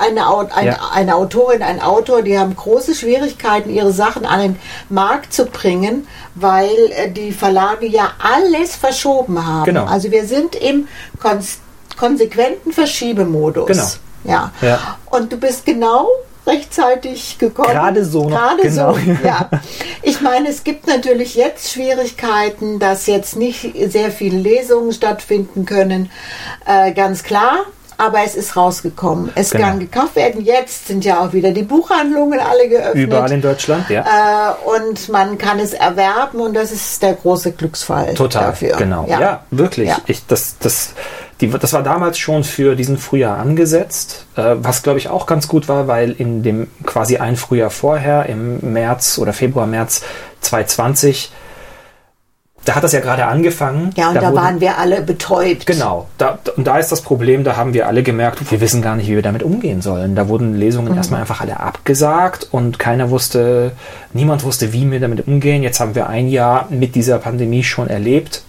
[0.00, 0.90] eine, eine, ja.
[0.92, 4.56] eine Autorin, ein Autor, die haben große Schwierigkeiten, ihre Sachen an den
[4.88, 9.64] Markt zu bringen, weil äh, die Verlage ja alles verschoben haben.
[9.64, 9.84] Genau.
[9.86, 10.88] Also wir sind im
[11.96, 13.66] konsequenten Verschiebemodus.
[13.66, 13.86] Genau.
[14.24, 14.52] Ja.
[14.62, 14.96] ja.
[15.10, 16.08] Und du bist genau
[16.46, 17.70] rechtzeitig gekommen.
[17.70, 18.24] Gerade so.
[18.26, 18.94] Gerade genau.
[18.94, 19.48] so, ja.
[20.02, 26.10] Ich meine, es gibt natürlich jetzt Schwierigkeiten, dass jetzt nicht sehr viele Lesungen stattfinden können.
[26.66, 27.58] Äh, ganz klar.
[27.96, 29.30] Aber es ist rausgekommen.
[29.36, 29.66] Es Genau.
[29.68, 30.44] kann gekauft werden.
[30.44, 32.96] Jetzt sind ja auch wieder die Buchhandlungen alle geöffnet.
[33.04, 34.02] Überall in Deutschland, ja.
[34.02, 38.76] Äh, und man kann es erwerben und das ist der große Glücksfall Total, dafür.
[38.78, 39.06] genau.
[39.08, 39.44] Ja, Ja.
[39.52, 39.88] wirklich.
[39.90, 39.98] Ja.
[40.06, 40.92] Ich, das, das,
[41.40, 45.48] die, das war damals schon für diesen Frühjahr angesetzt, äh, was glaube ich auch ganz
[45.48, 50.02] gut war, weil in dem quasi ein Frühjahr vorher, im März oder Februar, März
[50.42, 51.32] 2020,
[52.64, 53.90] da hat das ja gerade angefangen.
[53.94, 55.66] Ja, und da, wurden- waren wir alle betäubt.
[55.66, 58.96] Genau, da, und da ist das Problem, da haben wir alle gemerkt, wir wissen gar
[58.96, 60.14] nicht, wie wir damit umgehen sollen.
[60.14, 60.96] Da wurden Lesungen Mhm.
[60.96, 63.72] erstmal einfach alle abgesagt und keiner wusste,
[64.14, 65.62] niemand wusste, wie wir damit umgehen.
[65.62, 68.42] Jetzt haben wir ein Jahr mit dieser Pandemie schon erlebt.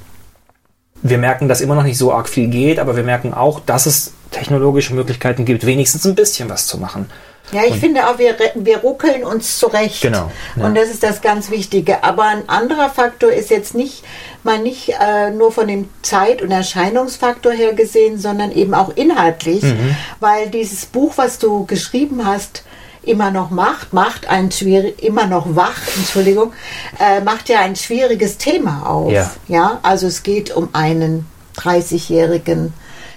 [1.02, 3.86] Wir merken, dass immer noch nicht so arg viel geht, aber wir merken auch, dass
[3.86, 7.10] es technologische Möglichkeiten gibt, wenigstens ein bisschen was zu machen.
[7.52, 10.02] Ja, ich finde auch, wir, wir ruckeln uns zurecht.
[10.02, 10.66] Genau, ja.
[10.66, 12.04] Und das ist das ganz Wichtige.
[12.04, 14.04] Aber ein anderer Faktor ist jetzt nicht
[14.44, 19.62] mal nicht äh, nur von dem Zeit- und Erscheinungsfaktor her gesehen, sondern eben auch inhaltlich,
[19.62, 19.96] Mhm.
[20.20, 22.64] weil dieses Buch, was du geschrieben hast,
[23.08, 26.54] immer noch macht, macht ein schwierig, immer noch wach, Entschuldigung,
[27.00, 29.12] äh, macht ja ein schwieriges Thema auf.
[29.12, 29.32] Ja.
[29.48, 32.74] ja, also es geht um einen 30-jährigen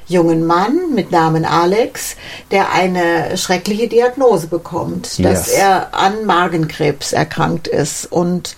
[0.07, 2.16] jungen Mann mit Namen Alex,
[2.51, 5.48] der eine schreckliche Diagnose bekommt, dass Yes.
[5.48, 8.11] er an Magenkrebs erkrankt ist.
[8.11, 8.57] Und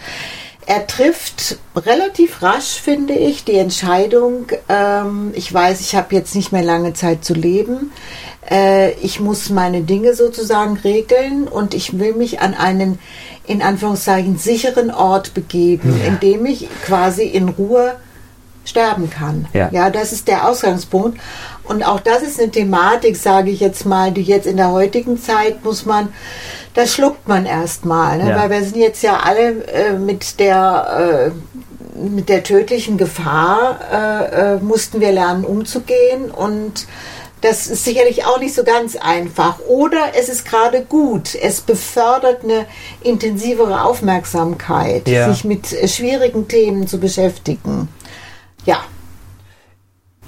[0.71, 6.53] er trifft relativ rasch, finde ich, die Entscheidung, ähm, ich weiß, ich habe jetzt nicht
[6.53, 7.91] mehr lange Zeit zu leben,
[8.49, 13.01] äh, ich muss meine Dinge sozusagen regeln und ich will mich an einen,
[13.49, 17.97] in Anführungszeichen, sicheren Ort begeben, in dem ich quasi in Ruhe
[18.65, 19.47] sterben kann.
[19.53, 19.69] Ja.
[19.73, 21.19] ja, das ist der Ausgangspunkt.
[21.65, 25.21] Und auch das ist eine Thematik, sage ich jetzt mal, die jetzt in der heutigen
[25.21, 26.09] Zeit muss man,
[26.75, 28.31] das schluckt man erstmal, ne?
[28.31, 28.37] Ja.
[28.39, 34.55] weil wir sind jetzt ja alle äh, mit der äh, mit der tödlichen Gefahr äh,
[34.55, 36.87] äh, mussten wir lernen umzugehen und
[37.43, 39.59] das ist sicherlich auch nicht so ganz einfach.
[39.67, 41.35] Oder es ist gerade gut.
[41.35, 42.67] Es befördert eine
[43.03, 45.31] intensivere Aufmerksamkeit, Ja.
[45.33, 47.89] sich mit schwierigen Themen zu beschäftigen.
[48.71, 48.85] Ja,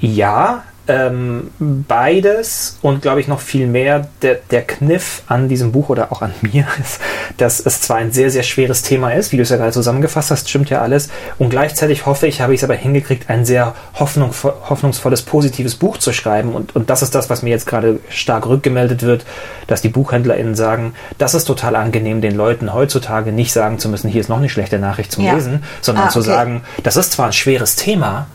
[0.01, 4.09] Ja, ähm, beides und glaube ich noch viel mehr.
[4.23, 7.01] Der, der Kniff an diesem Buch oder auch an mir ist,
[7.37, 10.31] dass es zwar ein sehr, sehr schweres Thema ist, wie du es ja gerade zusammengefasst
[10.31, 11.09] hast, stimmt ja alles.
[11.39, 15.99] Und gleichzeitig hoffe ich, habe ich es aber hingekriegt, ein sehr hoffnung, hoffnungsvolles, positives Buch
[15.99, 16.55] zu schreiben.
[16.55, 19.25] Und, und das ist das, was mir jetzt gerade stark rückgemeldet wird,
[19.69, 24.09] dass die BuchhändlerInnen sagen, das ist total angenehm, den Leuten heutzutage nicht sagen zu müssen,
[24.09, 25.35] hier ist noch eine schlechte Nachricht zum Ja.
[25.35, 26.29] Lesen, sondern Ah, zu okay.
[26.29, 28.27] sagen, das ist zwar ein schweres Thema,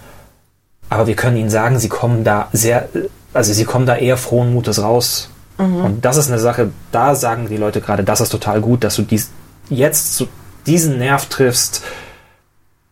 [0.90, 2.90] aber wir können Ihnen sagen, Sie kommen da sehr,
[3.34, 5.30] also Sie kommen da eher frohen Mutes raus.
[5.58, 5.86] Mhm.
[5.86, 8.96] Und das ist eine Sache, da sagen die Leute gerade, das ist total gut, dass
[8.96, 9.30] du dies,
[9.70, 10.28] jetzt so
[10.66, 11.82] diesen Nerv triffst,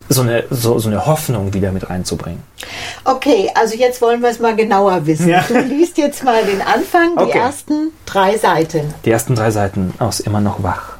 [0.08, 2.44] so eine, so, so eine Hoffnung wieder mit reinzubringen.
[3.06, 5.28] Okay, also jetzt wollen wir es mal genauer wissen.
[5.28, 5.44] Ja.
[5.48, 7.40] Du liest jetzt mal den Anfang, die Okay.
[7.40, 8.94] ersten drei Seiten.
[9.04, 10.95] Die ersten drei Seiten aus Immer noch wach.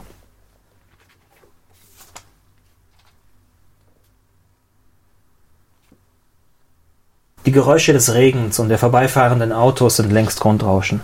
[7.46, 11.02] Die Geräusche des Regens und der vorbeifahrenden Autos sind längst Grundrauschen.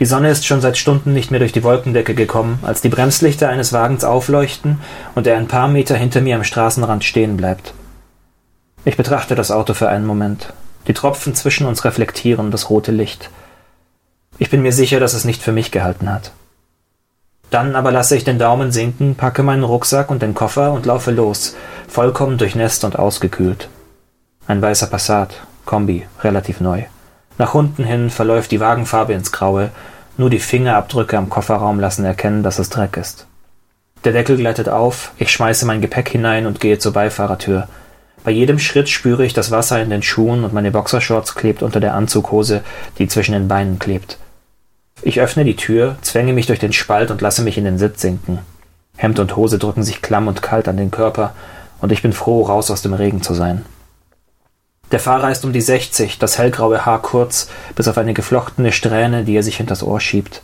[0.00, 3.48] Die Sonne ist schon seit Stunden nicht mehr durch die Wolkendecke gekommen, als die Bremslichter
[3.48, 4.80] eines Wagens aufleuchten
[5.14, 7.72] und er ein paar Meter hinter mir am Straßenrand stehen bleibt.
[8.84, 10.54] Ich betrachte das Auto für einen Moment.
[10.88, 13.30] Die Tropfen zwischen uns reflektieren das rote Licht.
[14.38, 16.32] Ich bin mir sicher, dass es nicht für mich gehalten hat.
[17.50, 21.12] Dann aber lasse ich den Daumen sinken, packe meinen Rucksack und den Koffer und laufe
[21.12, 21.54] los,
[21.86, 23.68] vollkommen durchnässt und ausgekühlt.
[24.46, 26.82] Ein weißer Passat, Kombi, relativ neu.
[27.38, 29.70] Nach unten hin verläuft die Wagenfarbe ins Graue,
[30.16, 33.26] nur die Fingerabdrücke am Kofferraum lassen erkennen, dass es Dreck ist.
[34.04, 37.68] Der Deckel gleitet auf, ich schmeiße mein Gepäck hinein und gehe zur Beifahrertür.
[38.24, 41.78] Bei jedem Schritt spüre ich das Wasser in den Schuhen und meine Boxershorts klebt unter
[41.78, 42.62] der Anzughose,
[42.98, 44.18] die zwischen den Beinen klebt.
[45.02, 48.02] Ich öffne die Tür, zwänge mich durch den Spalt und lasse mich in den Sitz
[48.02, 48.40] sinken.
[48.96, 51.32] Hemd und Hose drücken sich klamm und kalt an den Körper,
[51.80, 53.64] und ich bin froh, raus aus dem Regen zu sein.
[54.92, 59.24] Der Fahrer ist um die 60, das hellgraue Haar kurz, bis auf eine geflochtene Strähne,
[59.24, 60.42] die er sich hinters Ohr schiebt.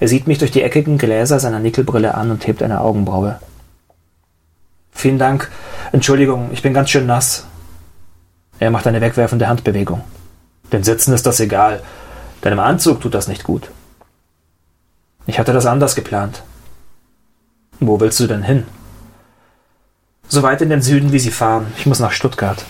[0.00, 3.38] Er sieht mich durch die eckigen Gläser seiner Nickelbrille an und hebt eine Augenbraue.
[4.90, 5.48] Vielen Dank.
[5.92, 7.46] Entschuldigung, ich bin ganz schön nass.
[8.58, 10.02] Er macht eine wegwerfende Handbewegung.
[10.72, 11.80] Den Sitzen ist das egal.
[12.40, 13.70] Deinem Anzug tut das nicht gut.
[15.26, 16.42] Ich hatte das anders geplant.
[17.78, 18.64] Wo willst du denn hin?
[20.26, 21.72] So weit in den Süden, wie Sie fahren.
[21.78, 22.64] Ich muss nach Stuttgart.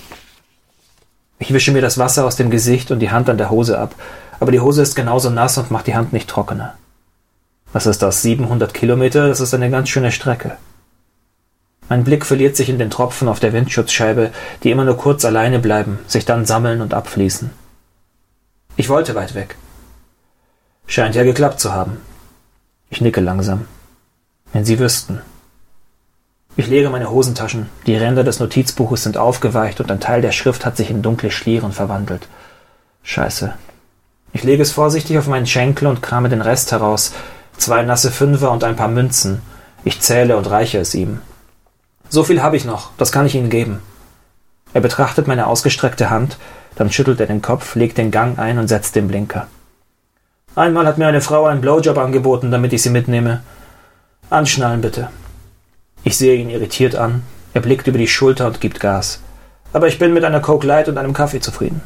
[1.44, 3.94] Ich wische mir das Wasser aus dem Gesicht und die Hand an der Hose ab,
[4.40, 6.72] aber die Hose ist genauso nass und macht die Hand nicht trockener.
[7.74, 8.22] Was ist das?
[8.22, 9.28] 700 Kilometer?
[9.28, 10.56] Das ist eine ganz schöne Strecke.
[11.90, 14.30] Mein Blick verliert sich in den Tropfen auf der Windschutzscheibe,
[14.62, 17.50] die immer nur kurz alleine bleiben, sich dann sammeln und abfließen.
[18.76, 19.56] Ich wollte weit weg.
[20.86, 21.98] Scheint ja geklappt zu haben.
[22.88, 23.66] Ich nicke langsam.
[24.54, 25.20] Wenn Sie wüssten.
[26.56, 27.68] Ich leere meine Hosentaschen.
[27.86, 31.32] Die Ränder des Notizbuches sind aufgeweicht und ein Teil der Schrift hat sich in dunkle
[31.32, 32.28] Schlieren verwandelt.
[33.02, 33.54] Scheiße.
[34.32, 37.12] Ich lege es vorsichtig auf meinen Schenkel und krame den Rest heraus.
[37.56, 39.42] Zwei nasse Fünfer und ein paar Münzen.
[39.84, 41.20] Ich zähle und reiche es ihm.
[42.08, 43.80] So viel habe ich noch, das kann ich Ihnen geben.
[44.72, 46.36] Er betrachtet meine ausgestreckte Hand,
[46.76, 49.46] dann schüttelt er den Kopf, legt den Gang ein und setzt den Blinker.
[50.56, 53.42] Einmal hat mir eine Frau einen Blowjob angeboten, damit ich sie mitnehme.
[54.30, 55.08] Anschnallen bitte.
[56.04, 57.22] Ich sehe ihn irritiert an.
[57.54, 59.20] Er blickt über die Schulter und gibt Gas.
[59.72, 61.80] Aber ich bin mit einer Coke Light und einem Kaffee zufrieden.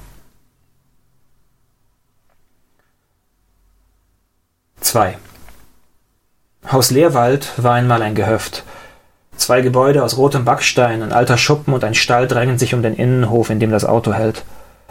[4.80, 5.16] 2.
[6.72, 8.64] Haus Leerwald war einmal ein Gehöft.
[9.36, 12.96] Zwei Gebäude aus rotem Backstein, ein alter Schuppen und ein Stall drängen sich um den
[12.96, 14.44] Innenhof, in dem das Auto hält.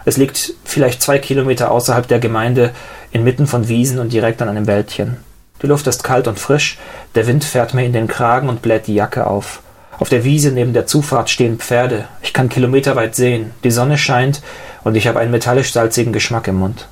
[0.05, 2.71] Es liegt vielleicht zwei Kilometer außerhalb der Gemeinde,
[3.11, 5.17] inmitten von Wiesen und direkt an einem Wäldchen.
[5.61, 6.77] Die Luft ist kalt und frisch,
[7.15, 9.61] der Wind fährt mir in den Kragen und bläht die Jacke auf.
[9.99, 12.07] Auf der Wiese neben der Zufahrt stehen Pferde.
[12.21, 13.51] Ich kann kilometerweit sehen.
[13.63, 14.41] Die Sonne scheint
[14.83, 16.87] und ich habe einen metallisch-salzigen Geschmack im Mund.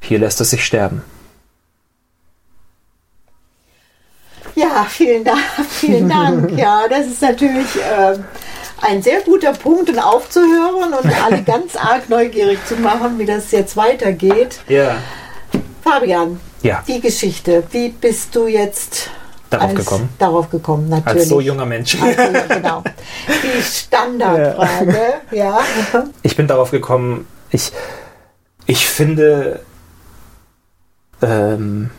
[0.00, 1.02] Hier lässt es sich sterben.
[4.54, 5.40] Ja, vielen Dank.
[5.70, 6.58] Vielen Dank.
[6.58, 8.18] Ja, das ist natürlich äh,
[8.82, 13.50] ein sehr guter Punkt, um aufzuhören und alle ganz arg neugierig zu machen, wie das
[13.50, 14.60] jetzt weitergeht.
[14.68, 14.96] Ja.
[15.82, 16.82] Fabian, Ja.
[16.86, 17.64] die Geschichte.
[17.70, 19.10] Wie bist du jetzt
[19.50, 20.08] Darauf als, gekommen?
[20.18, 21.20] Darauf gekommen, natürlich.
[21.20, 22.00] Als so junger Mensch.
[22.00, 22.82] Also, ja, genau.
[23.28, 24.98] Die Standardfrage,
[25.32, 25.60] ja.
[26.22, 27.70] Ich bin darauf gekommen, ich,
[28.66, 29.60] ich finde,
[31.20, 31.90] ähm,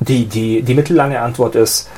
[0.00, 1.88] die, die, die mittellange Antwort ist,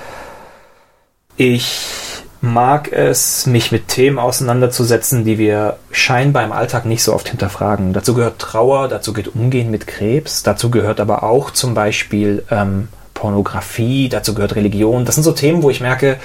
[1.36, 2.10] ich
[2.40, 7.92] mag es, mich mit Themen auseinanderzusetzen, die wir scheinbar im Alltag nicht so oft hinterfragen.
[7.92, 12.88] Dazu gehört Trauer, dazu gehört Umgehen mit Krebs, dazu gehört aber auch zum Beispiel ähm,
[13.12, 15.05] Pornografie, dazu gehört Religion.
[15.05, 16.16] Das sind so Themen, wo ich merke,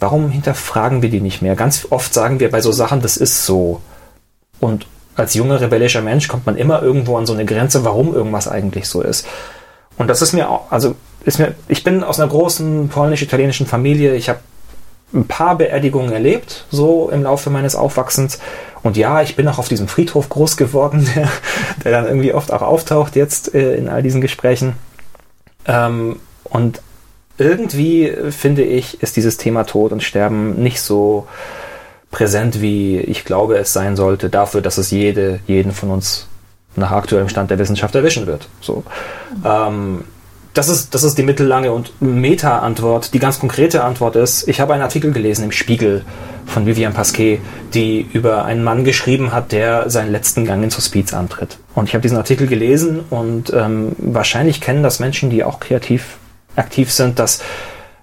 [0.00, 1.54] warum hinterfragen wir die nicht mehr?
[1.54, 3.82] Ganz oft sagen wir bei so Sachen, das ist so.
[4.58, 8.48] Und als junger rebellischer Mensch kommt man immer irgendwo an so eine Grenze, warum irgendwas
[8.48, 9.26] eigentlich so ist.
[9.98, 10.94] Und das ist mir auch, also
[11.24, 14.14] ist mir, ich bin aus einer großen polnisch-italienischen Familie.
[14.14, 14.38] Ich habe
[15.14, 18.38] ein paar Beerdigungen erlebt, so im Laufe meines Aufwachsens.
[18.82, 21.28] Und ja, ich bin auch auf diesem Friedhof groß geworden, der,
[21.84, 24.74] der dann irgendwie oft auch auftaucht jetzt äh, in all diesen Gesprächen.
[25.66, 26.80] Ähm, und
[27.38, 31.26] irgendwie, äh, finde ich, ist dieses Thema Tod und Sterben nicht so
[32.10, 36.28] präsent, wie ich glaube, es sein sollte, dafür, dass es jede, jeden von uns
[36.76, 38.48] nach aktuellem Stand der Wissenschaft erwischen wird.
[38.60, 38.84] So.
[39.44, 40.04] Ähm,
[40.56, 43.12] das ist, das ist die mittellange und Meta-Antwort.
[43.12, 46.02] Die ganz konkrete Antwort ist, ich habe einen Artikel gelesen im Spiegel
[46.46, 47.40] von Vivian Pasquet,
[47.74, 51.58] die über einen Mann geschrieben hat, der seinen letzten Gang ins Hospiz antritt.
[51.74, 56.16] Und ich habe diesen Artikel gelesen und ähm, wahrscheinlich kennen das Menschen, die auch kreativ
[56.54, 57.42] aktiv sind, dass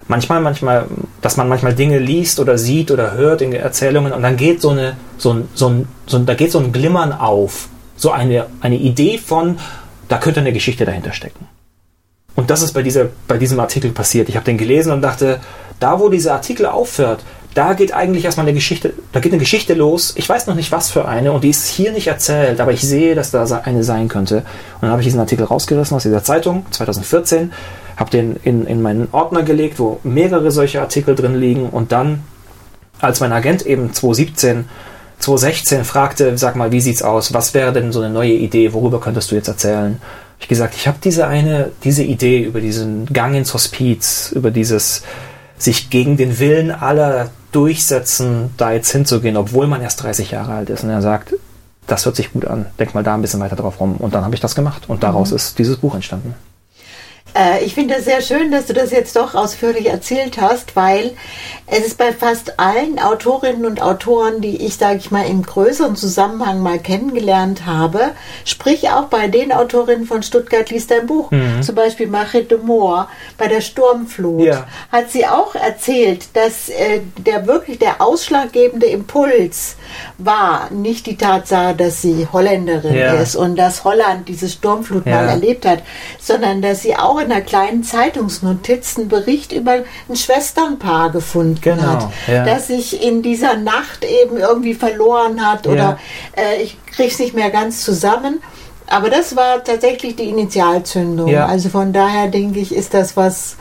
[0.06, 0.86] manchmal, manchmal,
[1.22, 4.70] dass man manchmal Dinge liest oder sieht oder hört in Erzählungen und dann geht so
[4.70, 7.68] eine, so ein, so ein, so ein da geht so ein Glimmern auf.
[7.96, 9.58] So eine, eine Idee von,
[10.08, 11.48] da könnte eine Geschichte dahinter stecken.
[12.36, 14.28] Und das ist bei, dieser, bei diesem Artikel passiert.
[14.28, 15.40] Ich habe den gelesen und dachte,
[15.80, 19.74] da wo dieser Artikel aufhört, da geht eigentlich erstmal eine Geschichte, da geht eine Geschichte
[19.74, 20.12] los.
[20.16, 22.80] Ich weiß noch nicht, was für eine und die ist hier nicht erzählt, aber ich
[22.80, 24.38] sehe, dass da eine sein könnte.
[24.38, 27.52] Und dann habe ich diesen Artikel rausgerissen aus dieser Zeitung 2014,
[27.96, 32.24] habe den in, in meinen Ordner gelegt, wo mehrere solche Artikel drin liegen und dann,
[33.00, 34.64] als mein Agent eben 2017
[35.20, 37.32] 2016 fragte, sag mal, wie sieht's aus?
[37.32, 38.72] Was wäre denn so eine neue Idee?
[38.74, 40.00] Worüber könntest du jetzt erzählen?
[40.44, 45.00] Ich gesagt, ich habe diese eine, diese Idee über diesen Gang ins Hospiz, über dieses
[45.56, 50.68] sich gegen den Willen aller durchsetzen, da jetzt hinzugehen, obwohl man erst 30 Jahre alt
[50.68, 50.84] ist.
[50.84, 51.34] Und er sagt,
[51.86, 52.66] das hört sich gut an.
[52.78, 53.96] Denk mal da ein bisschen weiter drauf rum.
[53.96, 54.82] Und dann habe ich das gemacht.
[54.86, 55.36] Und daraus mhm.
[55.36, 56.34] ist dieses Buch entstanden.
[57.34, 61.12] Äh, ich finde es sehr schön, dass du das jetzt doch ausführlich erzählt hast, weil
[61.66, 65.96] es ist bei fast allen Autorinnen und Autoren, die ich, sage ich mal, im größeren
[65.96, 68.12] Zusammenhang mal kennengelernt habe,
[68.44, 71.62] sprich auch bei den Autorinnen von Stuttgart liest ein Buch, mhm.
[71.62, 74.66] zum Beispiel Marit de Moor bei der Sturmflut, ja.
[74.92, 79.76] hat sie auch erzählt, dass äh, der wirklich der ausschlaggebende Impuls
[80.18, 83.14] war nicht die Tatsache, dass sie Holländerin ja.
[83.14, 85.16] ist und dass Holland diese Sturmflut ja.
[85.16, 85.82] mal erlebt hat,
[86.20, 91.82] sondern dass sie auch einer kleinen Zeitungsnotiz einen Bericht über ein Schwesternpaar gefunden genau.
[91.82, 92.44] hat, ja.
[92.44, 95.98] das sich in dieser Nacht eben irgendwie verloren hat oder
[96.36, 98.40] äh, ich kriege es nicht mehr ganz zusammen.
[98.86, 101.34] Aber das war tatsächlich die Initialzündung.
[101.34, 103.56] Also von daher denke ich, ist das was.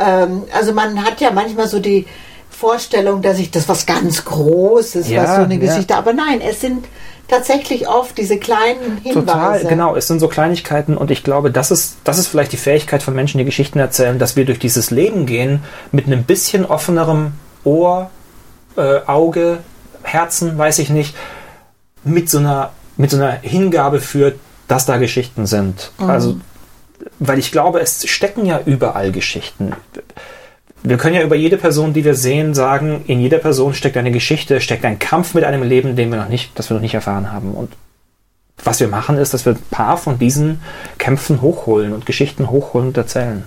[0.00, 2.06] Ähm, also man hat ja manchmal so die
[2.48, 5.92] Vorstellung, dass ich das was ganz Großes, ja, was so eine Geschichte.
[5.92, 5.98] Ja.
[5.98, 6.86] Aber nein, es sind
[7.32, 9.26] tatsächlich oft diese kleinen Hinweise.
[9.26, 9.96] Total, genau.
[9.96, 13.14] Es sind so Kleinigkeiten und ich glaube, das ist, das ist vielleicht die Fähigkeit von
[13.14, 17.32] Menschen, die Geschichten erzählen, dass wir durch dieses Leben gehen mit einem bisschen offenerem
[17.64, 18.10] Ohr,
[18.76, 19.58] äh, Auge,
[20.02, 21.16] Herzen, weiß ich nicht,
[22.04, 24.34] mit so einer, mit so einer Hingabe für,
[24.68, 25.90] dass da Geschichten sind.
[25.98, 26.10] Mhm.
[26.10, 26.36] Also,
[27.18, 29.72] weil ich glaube, es stecken ja überall Geschichten
[30.82, 34.10] wir können ja über jede Person, die wir sehen, sagen, in jeder Person steckt eine
[34.10, 36.94] Geschichte, steckt ein Kampf mit einem Leben, den wir noch nicht, das wir noch nicht
[36.94, 37.52] erfahren haben.
[37.52, 37.72] Und
[38.64, 40.60] was wir machen, ist, dass wir ein paar von diesen
[40.98, 43.44] Kämpfen hochholen und Geschichten hochholen und erzählen.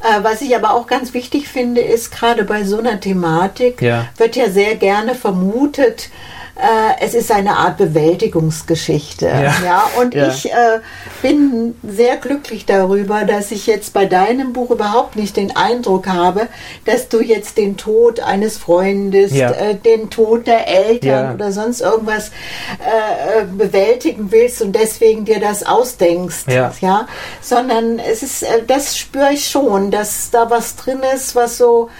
[0.00, 4.06] Äh, was ich aber auch ganz wichtig finde, ist gerade bei so einer Thematik ja.
[4.16, 6.10] wird ja sehr gerne vermutet,
[6.56, 9.26] äh, es ist eine Art Bewältigungsgeschichte.
[9.26, 9.90] Ja, ja?
[10.00, 10.28] und ja.
[10.28, 10.80] ich äh,
[11.20, 16.48] bin sehr glücklich darüber, dass ich jetzt bei deinem Buch überhaupt nicht den Eindruck habe,
[16.86, 19.50] dass du jetzt den Tod eines Freundes, ja.
[19.50, 22.30] äh, den Tod der Eltern oder sonst irgendwas
[22.78, 26.46] äh, äh, bewältigen willst und deswegen dir das ausdenkst.
[26.48, 27.06] Ja.
[27.42, 31.90] Sondern es ist, äh, das spüre ich schon, dass da was drin ist, was so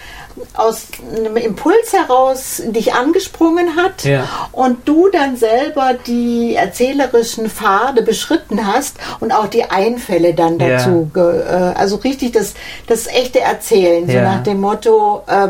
[0.53, 4.27] aus einem Impuls heraus dich angesprungen hat ja.
[4.51, 11.11] und du dann selber die erzählerischen Pfade beschritten hast und auch die Einfälle dann dazu,
[11.15, 11.71] ja.
[11.71, 12.53] äh, also richtig das,
[12.87, 15.49] das echte Erzählen, so nach dem Motto, äh,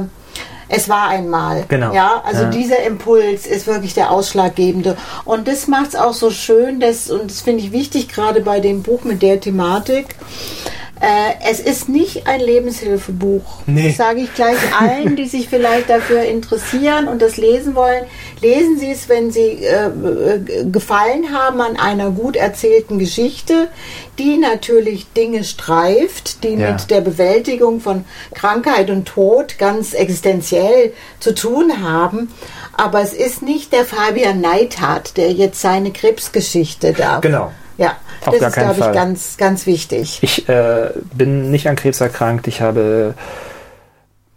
[0.69, 1.65] es war einmal.
[1.67, 1.93] Genau.
[1.93, 2.50] Ja, also ja.
[2.50, 4.97] dieser Impuls ist wirklich der ausschlaggebende.
[5.23, 8.60] Und das macht es auch so schön, dass, und das finde ich wichtig, gerade bei
[8.60, 10.15] dem Buch mit der Thematik,
[10.99, 13.62] äh, es ist nicht ein Lebenshilfebuch.
[13.65, 13.88] Nee.
[13.88, 18.05] Das sage ich gleich allen, die sich vielleicht dafür interessieren und das lesen wollen.
[18.41, 23.67] Lesen Sie es, wenn Sie äh, äh, Gefallen haben an einer gut erzählten Geschichte,
[24.17, 26.71] die natürlich Dinge streift, die ja.
[26.71, 32.31] mit der Bewältigung von Krankheit und Tod ganz existenziell zu tun haben.
[32.73, 37.19] Aber es ist nicht der Fabian Neidhardt, der jetzt seine Krebsgeschichte da.
[37.19, 37.51] Genau.
[37.78, 40.20] Ja, Auf das ist, glaube ich, ganz, ganz wichtig.
[40.22, 42.48] Ich äh, bin nicht an Krebs erkrankt.
[42.48, 43.13] Ich habe,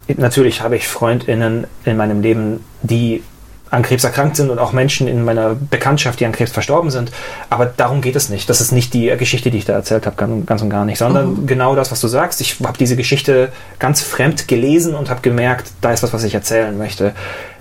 [0.07, 3.23] natürlich habe ich FreundInnen in meinem Leben, die
[3.71, 7.11] an Krebs erkrankt sind und auch Menschen in meiner Bekanntschaft, die an Krebs verstorben sind.
[7.49, 8.49] Aber darum geht es nicht.
[8.49, 11.41] Das ist nicht die Geschichte, die ich da erzählt habe, ganz und gar nicht, sondern
[11.41, 11.47] mhm.
[11.47, 12.41] genau das, was du sagst.
[12.41, 16.35] Ich habe diese Geschichte ganz fremd gelesen und habe gemerkt, da ist was, was ich
[16.35, 17.13] erzählen möchte.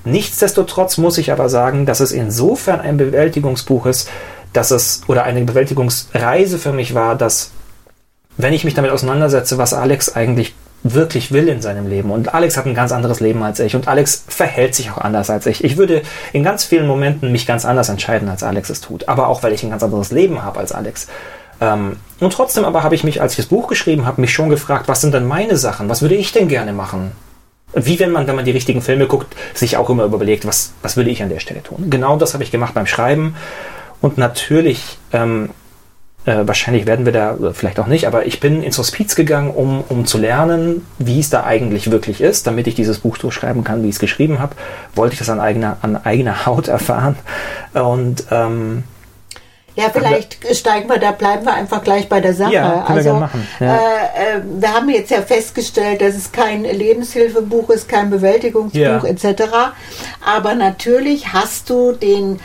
[0.05, 4.09] Nichtsdestotrotz muss ich aber sagen, dass es insofern ein Bewältigungsbuch ist,
[4.52, 7.50] dass es oder eine Bewältigungsreise für mich war, dass
[8.36, 12.10] wenn ich mich damit auseinandersetze, was Alex eigentlich wirklich will in seinem Leben.
[12.10, 15.28] Und Alex hat ein ganz anderes Leben als ich und Alex verhält sich auch anders
[15.28, 15.62] als ich.
[15.62, 19.08] Ich würde in ganz vielen Momenten mich ganz anders entscheiden, als Alex es tut.
[19.08, 21.06] Aber auch, weil ich ein ganz anderes Leben habe als Alex.
[21.60, 24.48] Ähm, und trotzdem aber habe ich mich, als ich das Buch geschrieben habe, mich schon
[24.48, 25.88] gefragt, was sind denn meine Sachen?
[25.88, 27.12] Was würde ich denn gerne machen?
[27.74, 30.96] Wie wenn man, wenn man die richtigen Filme guckt, sich auch immer überlegt, was, was
[30.96, 31.86] würde ich an der Stelle tun?
[31.88, 33.36] Genau das habe ich gemacht beim Schreiben.
[34.00, 35.50] Und natürlich, ähm,
[36.26, 39.82] äh, wahrscheinlich werden wir da, vielleicht auch nicht, aber ich bin ins Hospiz gegangen, um,
[39.88, 43.64] um zu lernen, wie es da eigentlich wirklich ist, damit ich dieses Buch so schreiben
[43.64, 44.54] kann, wie ich es geschrieben habe.
[44.94, 47.16] Wollte ich das an eigener, an eigener Haut erfahren.
[47.72, 48.84] Und ähm,
[49.76, 52.52] Ja, vielleicht steigen wir, da bleiben wir einfach gleich bei der Sache.
[52.52, 53.48] Ja, können wir also, gerne machen.
[53.60, 53.76] Ja.
[53.76, 59.02] Äh, äh, wir haben jetzt ja festgestellt, dass es kein Lebenshilfebuch ist, kein Bewältigungsbuch Ja.
[59.04, 59.42] etc.
[60.26, 62.40] Aber natürlich hast du den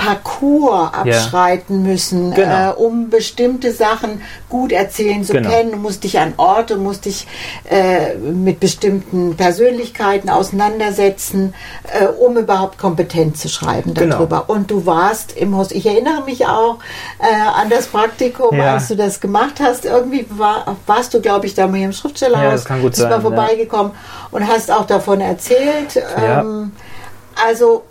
[0.00, 2.70] Parcours abschreiten müssen, Genau.
[2.70, 5.50] äh, um bestimmte Sachen gut erzählen zu Genau.
[5.50, 5.72] können.
[5.72, 7.26] Du musst dich an Orte, musst dich
[7.70, 11.52] äh, mit bestimmten Persönlichkeiten auseinandersetzen,
[11.92, 14.16] äh, um überhaupt kompetent zu schreiben Genau.
[14.16, 14.48] darüber.
[14.48, 15.72] Und du warst im Host.
[15.72, 16.78] Ich erinnere mich auch
[17.18, 18.74] äh, an das Praktikum, Ja.
[18.74, 19.84] als du das gemacht hast.
[19.84, 22.44] Irgendwie war, warst du, glaube ich, da mal im Schriftstellerhaus.
[22.44, 23.20] Ja, das kann gut bist mal sein, ja.
[23.20, 23.92] vorbeigekommen
[24.30, 25.94] und hast auch davon erzählt.
[26.16, 26.40] Ja.
[26.40, 26.72] Ähm,
[27.46, 27.82] also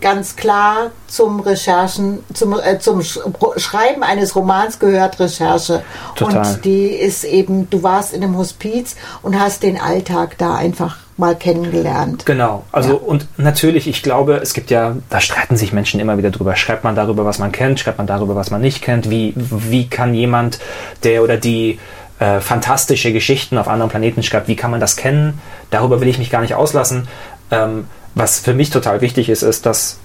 [0.00, 5.82] ganz klar zum Recherchen, zum, äh, zum Schreiben eines Romans gehört Recherche.
[6.14, 6.54] Total.
[6.54, 10.98] Und die ist eben, du warst in einem Hospiz und hast den Alltag da einfach
[11.16, 12.24] mal kennengelernt.
[12.26, 12.96] Genau, also Ja.
[12.96, 16.54] und natürlich, ich glaube, es gibt ja, da streiten sich Menschen immer wieder drüber.
[16.54, 19.10] Schreibt man darüber, was man kennt, schreibt man darüber, was man nicht kennt?
[19.10, 20.60] Wie, wie kann jemand,
[21.02, 21.80] der oder die
[22.20, 25.40] äh, fantastische Geschichten auf anderen Planeten schreibt, wie kann man das kennen?
[25.70, 27.08] Darüber will ich mich gar nicht auslassen.
[27.50, 27.86] Ähm,
[28.18, 29.98] was für mich total wichtig ist, ist, dass,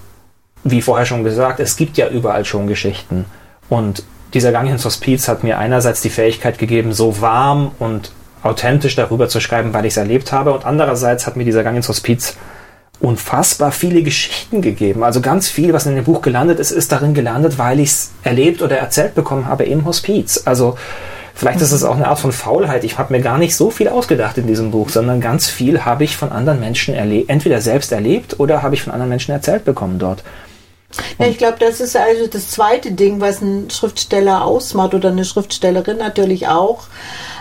[0.62, 3.24] wie vorher schon gesagt, es gibt ja überall schon Geschichten.
[3.68, 8.12] Und dieser Gang ins Hospiz hat mir einerseits die Fähigkeit gegeben, so warm und
[8.42, 10.52] authentisch darüber zu schreiben, weil ich es erlebt habe.
[10.52, 12.36] Und andererseits hat mir dieser Gang ins Hospiz
[13.00, 15.02] unfassbar viele Geschichten gegeben.
[15.02, 18.12] Also ganz viel, was in dem Buch gelandet ist, ist darin gelandet, weil ich es
[18.22, 20.42] erlebt oder erzählt bekommen habe im Hospiz.
[20.44, 20.76] Also
[21.34, 22.84] vielleicht ist es auch eine Art von Faulheit.
[22.84, 26.04] Ich habe mir gar nicht so viel ausgedacht in diesem Buch, sondern ganz viel habe
[26.04, 29.98] ich von anderen Menschen entweder selbst erlebt oder habe ich von anderen Menschen erzählt bekommen
[29.98, 30.22] dort.
[31.18, 35.24] Ja, ich glaube, das ist also das zweite Ding, was ein Schriftsteller ausmacht oder eine
[35.24, 36.84] Schriftstellerin natürlich auch,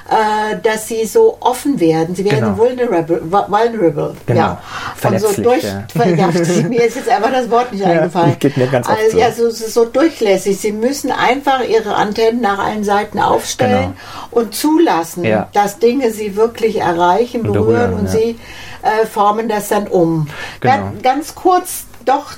[0.10, 2.16] äh, dass sie so offen werden.
[2.16, 2.58] Sie werden Genau.
[2.58, 4.16] vulnerable, vulnerable.
[4.26, 4.40] Genau.
[4.40, 4.52] Ja.
[4.52, 5.84] Und so Verletzlich, durch, ja.
[5.96, 6.28] ver- ja,
[6.68, 8.36] mir ist jetzt einfach das Wort nicht Ja, eingefallen.
[8.40, 9.18] geht mir ganz oft also, so.
[9.20, 10.60] Ja, so, so, so durchlässig.
[10.60, 13.94] Sie müssen einfach ihre Antennen nach allen Seiten aufstellen
[14.32, 15.36] und zulassen, Genau.
[15.36, 15.50] Ja.
[15.54, 18.38] dass Dinge sie wirklich erreichen, berühren, berühren, und sie
[18.82, 20.28] äh, formen das dann um.
[20.60, 20.92] Genau.
[21.02, 22.34] Ganz kurz doch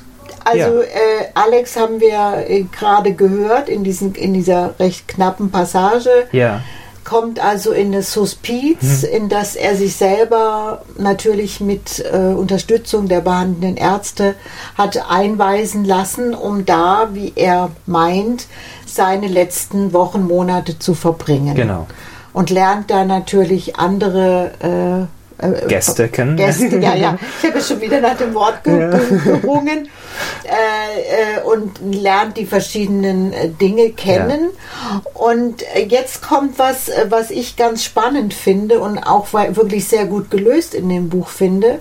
[0.46, 0.82] also Ja.
[0.82, 6.10] äh, Alex haben wir äh, gerade gehört in, diesen, in dieser recht knappen Passage.
[6.32, 6.62] Ja.
[7.04, 9.10] Kommt also in das Hospiz, Mhm.
[9.16, 14.34] in das er sich selber natürlich mit äh, Unterstützung der behandelnden Ärzte
[14.76, 18.48] hat einweisen lassen, um da, wie er meint,
[18.88, 21.54] seine letzten Wochen, Monate zu verbringen.
[21.54, 21.86] Genau.
[22.34, 25.08] Und lernt da natürlich andere
[25.42, 26.38] äh, äh, Gäste kennen.
[26.38, 27.18] Gäste, ja, ja.
[27.44, 29.90] Ich habe schon wieder nach dem Wort ge ge gerungen
[30.46, 34.50] äh, äh, und lernt die verschiedenen äh, Dinge kennen.
[35.14, 40.06] Und äh, jetzt kommt was, äh, was ich ganz spannend finde und auch wirklich sehr
[40.06, 41.80] gut gelöst in dem Buch finde.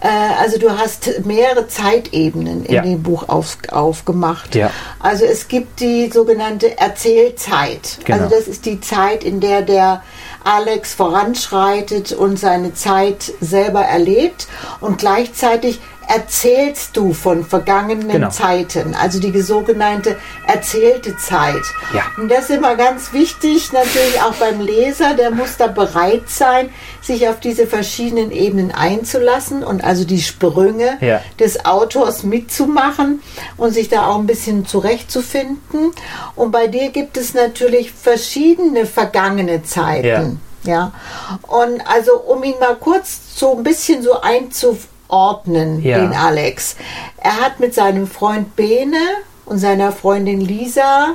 [0.00, 0.08] Äh,
[0.40, 2.82] also du hast mehrere Zeitebenen in Ja.
[2.82, 4.54] dem Buch auf, aufgemacht.
[4.54, 4.70] Ja.
[5.00, 7.98] Also es gibt die sogenannte Erzählzeit.
[8.04, 8.22] Genau.
[8.24, 10.02] Also das ist die Zeit, in der der
[10.46, 14.46] Alex voranschreitet und seine Zeit selber erlebt
[14.80, 18.30] und gleichzeitig erzählst du von vergangenen Genau.
[18.30, 21.62] Zeiten, also die sogenannte erzählte Zeit.
[21.94, 22.02] Ja.
[22.16, 26.70] Und das ist immer ganz wichtig, natürlich auch beim Leser, der muss da bereit sein,
[27.02, 31.20] sich auf diese verschiedenen Ebenen einzulassen und also die Sprünge Ja.
[31.38, 33.22] des Autors mitzumachen
[33.56, 35.92] und sich da auch ein bisschen zurechtzufinden.
[36.34, 40.40] Und bei dir gibt es natürlich verschiedene vergangene Zeiten.
[40.64, 40.92] Ja.
[41.42, 44.20] Und also um ihn mal kurz so ein bisschen so
[45.08, 45.98] einzuordnen, Ja.
[46.00, 46.76] den Alex.
[47.18, 48.98] Er hat mit seinem Freund Bene
[49.44, 51.14] und seiner Freundin Lisa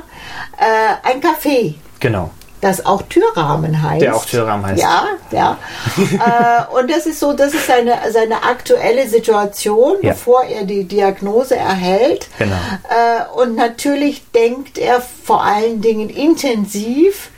[0.58, 2.30] äh, ein Café Genau.
[2.60, 4.02] das auch Türrahmen heißt.
[4.02, 4.80] Der auch Türrahmen heißt.
[4.82, 5.58] Ja, ja.
[5.96, 10.10] äh, und das ist so, das ist seine, seine aktuelle Situation, Ja.
[10.12, 12.28] bevor er die Diagnose erhält.
[12.38, 12.54] Genau.
[12.54, 17.30] Äh, und natürlich denkt er vor allen Dingen intensiv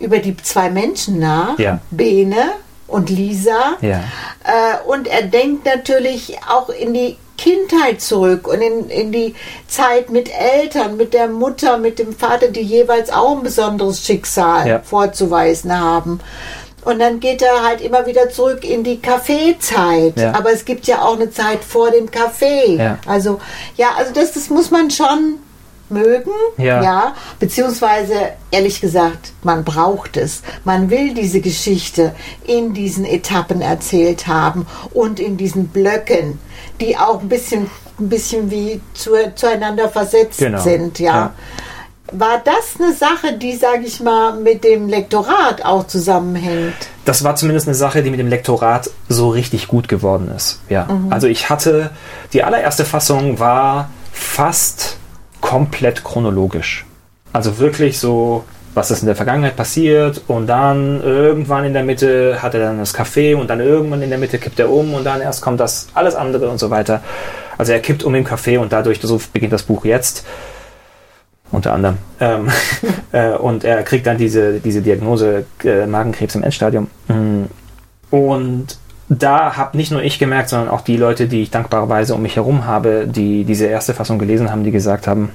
[0.00, 1.78] über die zwei Menschen nach, Ja.
[1.90, 2.36] Bene
[2.94, 3.76] und Lisa.
[3.80, 4.00] Ja.
[4.44, 9.34] Äh, und er denkt natürlich auch in die Kindheit zurück und in, in die
[9.66, 14.66] Zeit mit Eltern, mit der Mutter, mit dem Vater, die jeweils auch ein besonderes Schicksal
[14.68, 14.78] Ja.
[14.80, 16.20] vorzuweisen haben.
[16.84, 20.18] Und dann geht er halt immer wieder zurück in die Kaffeezeit.
[20.18, 20.34] Ja.
[20.34, 22.76] Aber es gibt ja auch eine Zeit vor dem Kaffee.
[22.76, 22.98] Ja.
[23.06, 23.40] Also,
[23.76, 25.38] ja, also das, das muss man schon
[25.90, 26.82] mögen, Ja.
[26.82, 28.14] ja, beziehungsweise
[28.50, 30.42] ehrlich gesagt, man braucht es.
[30.64, 32.14] Man will diese Geschichte
[32.46, 36.38] in diesen Etappen erzählt haben und in diesen Blöcken,
[36.80, 37.70] die auch ein bisschen,
[38.00, 40.60] ein bisschen wie zu, zueinander versetzt Genau.
[40.60, 41.14] sind, ja.
[41.14, 41.32] Ja.
[42.12, 46.74] War das eine Sache, die, sage ich mal, mit dem Lektorat auch zusammenhängt?
[47.06, 50.60] das war zumindest eine Sache, die mit dem Lektorat so richtig gut geworden ist.
[50.70, 50.88] Ja.
[51.10, 51.90] Also ich hatte,
[52.32, 54.96] die allererste Fassung war fast
[55.44, 56.86] komplett chronologisch.
[57.34, 62.42] Also wirklich so, was ist in der Vergangenheit passiert und dann irgendwann in der Mitte
[62.42, 65.04] hat er dann das Café und dann irgendwann in der Mitte kippt er um und
[65.04, 67.02] dann erst kommt das alles andere und so weiter.
[67.58, 70.24] Also er kippt um im Café und dadurch, so beginnt das Buch jetzt
[71.52, 71.98] unter anderem.
[72.20, 72.48] Ähm,
[73.12, 76.88] äh, und er kriegt dann diese, diese Diagnose äh, Magenkrebs im Endstadium.
[77.08, 77.44] Mm.
[78.10, 78.78] Und
[79.22, 82.36] da habe nicht nur ich gemerkt, sondern auch die Leute, die ich dankbarerweise um mich
[82.36, 85.30] herum habe, die diese erste Fassung gelesen haben, die gesagt haben,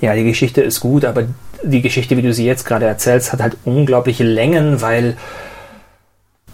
[0.00, 1.24] ja, die Geschichte ist gut, aber
[1.62, 5.16] die Geschichte, wie du sie jetzt gerade erzählst, hat halt unglaubliche Längen, weil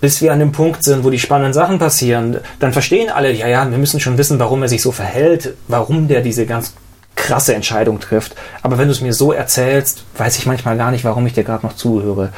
[0.00, 3.48] bis wir an dem Punkt sind, wo die spannenden Sachen passieren, dann verstehen alle, ja,
[3.48, 6.74] ja, wir müssen schon wissen, warum er sich so verhält, warum der diese ganz
[7.16, 8.34] krasse Entscheidung trifft.
[8.61, 11.44] Aber wenn du es mir so erzählst, weiß ich manchmal gar nicht, warum ich dir
[11.44, 12.30] gerade noch zuhöre.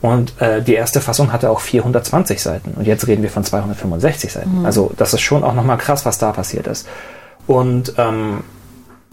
[0.00, 4.32] Und äh, die erste Fassung hatte auch 420 Seiten und jetzt reden wir von 265
[4.32, 4.60] Seiten.
[4.60, 4.66] Mhm.
[4.66, 6.86] Also das ist schon auch nochmal krass, was da passiert ist.
[7.48, 8.44] Und ähm,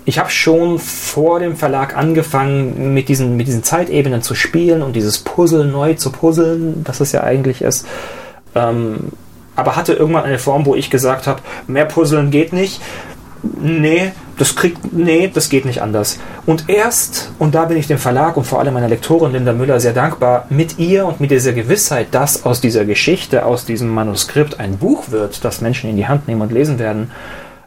[0.05, 4.95] ich habe schon vor dem Verlag angefangen, mit diesen, mit diesen Zeitebenen zu spielen und
[4.95, 7.87] dieses Puzzle neu zu puzzeln, das es ja eigentlich ist.
[8.53, 9.11] Ähm,
[9.55, 12.81] aber hatte irgendwann eine Form, wo ich gesagt habe, mehr Puzzeln geht nicht
[13.61, 16.19] nee, das kriegt, nee, das geht nicht anders.
[16.45, 19.79] Und erst, und da bin ich dem Verlag und vor allem meiner Lektorin Linda Müller
[19.79, 24.59] sehr dankbar, mit ihr und mit dieser Gewissheit, dass aus dieser Geschichte, aus diesem Manuskript
[24.59, 27.11] ein Buch wird, das Menschen in die Hand nehmen und lesen werden,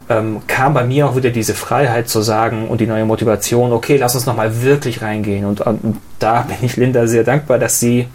[0.09, 3.97] ähm, kam bei mir auch wieder diese Freiheit zu sagen und die neue Motivation, okay,
[3.97, 5.45] lass uns nochmal wirklich reingehen.
[5.45, 8.07] Und, und da bin ich Linda sehr dankbar, dass sie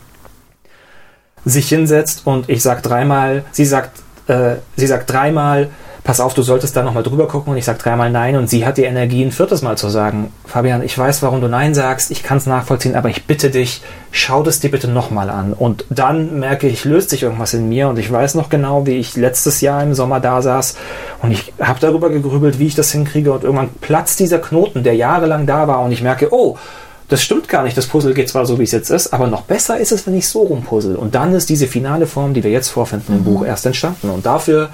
[1.44, 5.70] sich hinsetzt und ich sag dreimal, sie sagt, äh, sie sagt dreimal,
[6.04, 8.66] pass auf, du solltest da nochmal drüber gucken und ich sage dreimal Nein und sie
[8.66, 12.10] hat die Energie, ein viertes Mal zu sagen, Fabian, ich weiß, warum du Nein sagst,
[12.10, 13.80] ich kann es nachvollziehen, aber ich bitte dich,
[14.10, 15.54] schau das dir bitte nochmal an.
[15.54, 18.98] Und dann merke ich, löst sich irgendwas in mir und ich weiß noch genau, wie
[18.98, 20.76] ich letztes Jahr im Sommer da saß
[21.22, 24.94] und ich habe darüber gegrübelt, wie ich das hinkriege und irgendwann platzt dieser Knoten, der
[24.94, 26.58] jahrelang da war und ich merke, oh,
[27.08, 27.76] das stimmt gar nicht.
[27.76, 30.14] Das Puzzle geht zwar so, wie es jetzt ist, aber noch besser ist es, wenn
[30.14, 30.96] ich so rumpuzzle.
[30.96, 33.24] Und dann ist diese finale Form, die wir jetzt vorfinden im mhm.
[33.24, 34.10] Buch, erst entstanden.
[34.10, 34.70] Und dafür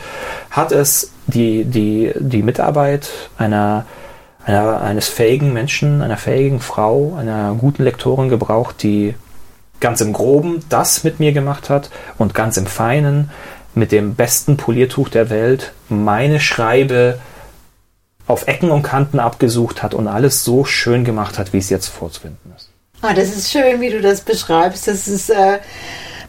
[0.51, 3.87] hat es die, die, die Mitarbeit einer,
[4.45, 9.15] einer, eines fähigen Menschen, einer fähigen Frau, einer guten Lektorin gebraucht, die
[9.81, 13.31] ganz im Groben das mit mir gemacht hat und ganz im Feinen
[13.75, 17.19] mit dem besten Poliertuch der Welt meine Schreibe
[18.31, 21.89] auf Ecken und Kanten abgesucht hat und alles so schön gemacht hat, wie es jetzt
[21.89, 22.71] vorzufinden ist.
[23.03, 24.87] Ah, das ist schön, wie du das beschreibst.
[24.87, 25.59] Das ist, äh,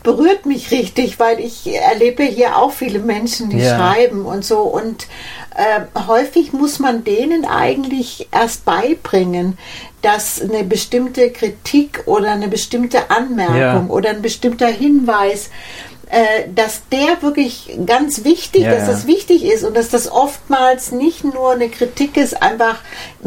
[0.04, 3.78] berührt mich richtig, weil ich erlebe hier auch viele Menschen, die ja.
[3.78, 4.62] schreiben und so.
[4.62, 5.08] Und
[5.56, 9.58] äh, häufig muss man denen eigentlich erst beibringen,
[10.02, 13.86] dass eine bestimmte Kritik oder eine bestimmte Anmerkung ja.
[13.90, 15.52] oder ein bestimmter Hinweis
[16.12, 20.92] äh, dass der wirklich ganz wichtig, ja, dass das wichtig ist und dass das oftmals
[20.92, 22.80] nicht nur eine Kritik ist, einfach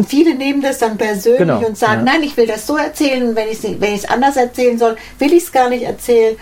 [0.07, 3.49] viele nehmen das dann persönlich genau, und sagen, nein, ich will das so erzählen, wenn
[3.49, 6.37] ich es anders erzählen soll, will ich es gar nicht erzählen.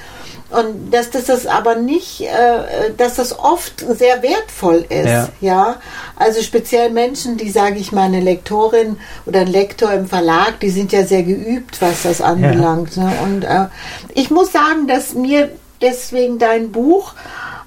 [0.50, 5.28] Und dass das, das aber nicht, äh, dass das oft sehr wertvoll ist, ja.
[5.40, 5.76] ja.
[6.16, 10.68] Also speziell Menschen, die, sage ich mal, eine Lektorin oder ein Lektor im Verlag, die
[10.68, 12.96] sind ja sehr geübt, was das anbelangt.
[12.96, 13.04] Ja.
[13.04, 13.12] Ne?
[13.22, 13.66] Und äh,
[14.14, 15.48] ich muss sagen, dass mir
[15.82, 17.14] deswegen dein Buch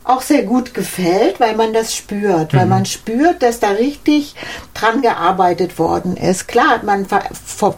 [0.05, 2.57] auch sehr gut gefällt, weil man das spürt, mhm.
[2.57, 4.35] weil man spürt, dass da richtig
[4.73, 6.47] dran gearbeitet worden ist.
[6.47, 7.07] Klar, man,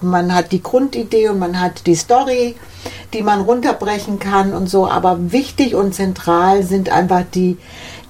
[0.01, 2.55] man hat die Grundidee und man hat die Story,
[3.13, 7.57] die man runterbrechen kann und so, aber wichtig und zentral sind einfach die,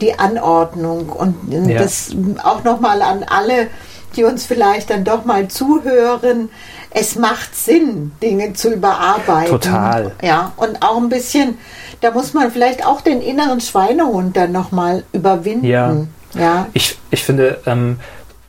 [0.02, 1.78] die Anordnung und ja.
[1.78, 2.10] das
[2.44, 3.68] auch nochmal an alle,
[4.16, 6.50] die uns vielleicht dann doch mal zuhören.
[6.90, 9.52] Es macht Sinn, Dinge zu überarbeiten.
[9.52, 10.12] Total.
[10.24, 11.60] Ja, und auch ein bisschen
[12.02, 15.66] da muss man vielleicht auch den inneren Schweinehund dann nochmal überwinden.
[15.66, 15.96] Ja.
[16.34, 16.68] ja.
[16.74, 18.00] Ich, ich finde ähm,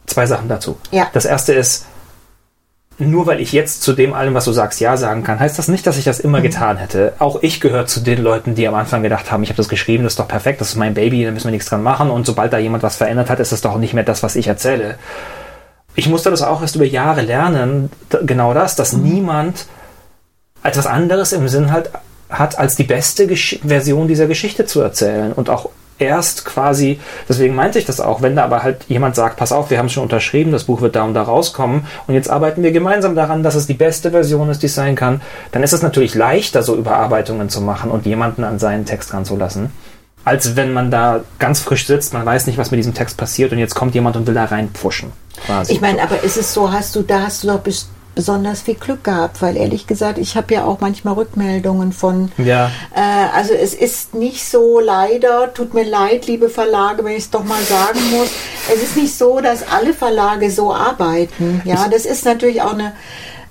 [0.07, 0.77] zwei Sachen dazu.
[0.91, 1.09] Ja.
[1.13, 1.87] Das erste ist,
[2.99, 5.69] nur weil ich jetzt zu dem allem, was du sagst, Ja sagen kann, heißt das
[5.69, 6.45] nicht, dass ich das immer mhm.
[6.45, 7.15] getan hätte.
[7.21, 10.03] Auch ich gehöre zu den Leuten, die am Anfang gedacht haben, ich habe das geschrieben,
[10.03, 12.11] das ist doch perfekt, das ist mein Baby, da müssen wir nichts dran machen.
[12.11, 14.49] Und sobald da jemand was verändert hat, ist es doch nicht mehr das, was ich
[14.49, 14.97] erzähle.
[15.95, 17.91] Ich musste das auch erst über Jahre lernen,
[18.25, 19.03] genau das, dass mhm.
[19.03, 19.67] niemand
[20.65, 21.91] etwas anderes im Sinn halt
[22.31, 27.55] hat, als die beste Gesch Version dieser Geschichte zu erzählen und auch erst quasi, deswegen
[27.55, 30.05] meinte ich das auch, wenn da aber halt jemand sagt, pass auf, wir haben schon
[30.05, 33.55] unterschrieben, das Buch wird da und da rauskommen und jetzt arbeiten wir gemeinsam daran, dass
[33.55, 35.21] es die beste Version ist, die es sein kann,
[35.53, 39.71] dann ist es natürlich leichter, so Überarbeitungen zu machen und jemanden an seinen Text ranzulassen,
[40.25, 43.53] als wenn man da ganz frisch sitzt, man weiß nicht, was mit diesem Text passiert
[43.53, 45.13] und jetzt kommt jemand und will da reinpfuschen.
[45.47, 45.73] Quasi.
[45.73, 47.89] Ich meine, aber ist es so, hast du, da hast du doch best
[48.19, 52.69] besonders viel Glück gehabt, weil ehrlich gesagt, ich habe ja auch manchmal Rückmeldungen von, ja.
[52.93, 53.01] Äh,
[53.33, 57.45] also es ist nicht so leider, tut mir leid, liebe Verlage, wenn ich es doch
[57.45, 58.27] mal sagen muss,
[58.75, 61.63] es ist nicht so, dass alle Verlage so arbeiten.
[61.65, 62.93] Ja, das ist natürlich auch eine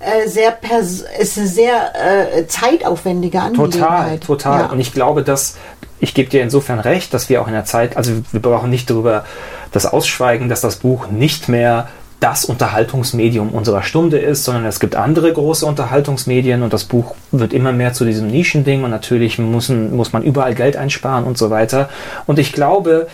[0.00, 4.22] äh, sehr pers ist eine sehr äh, zeitaufwendige Total, Angelegenheit.
[4.22, 4.60] total.
[4.60, 4.66] Ja.
[4.66, 5.56] Und ich glaube, dass
[5.98, 8.90] ich gebe dir insofern recht, dass wir auch in der Zeit, also wir brauchen nicht
[8.90, 9.24] darüber
[9.72, 11.88] das Ausschweigen, dass das Buch nicht mehr
[12.20, 17.52] das Unterhaltungsmedium unserer Stunde ist, sondern es gibt andere große Unterhaltungsmedien und das Buch wird
[17.52, 21.50] immer mehr zu diesem Nischending und natürlich müssen, muss man überall Geld einsparen und so
[21.50, 21.88] weiter.
[22.26, 23.06] Und ich glaube,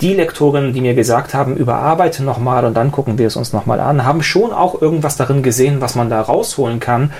[0.00, 3.80] die Lektorinnen, die mir gesagt haben, überarbeite nochmal und dann gucken wir es uns nochmal
[3.80, 7.12] an, haben schon auch irgendwas darin gesehen, was man da rausholen kann.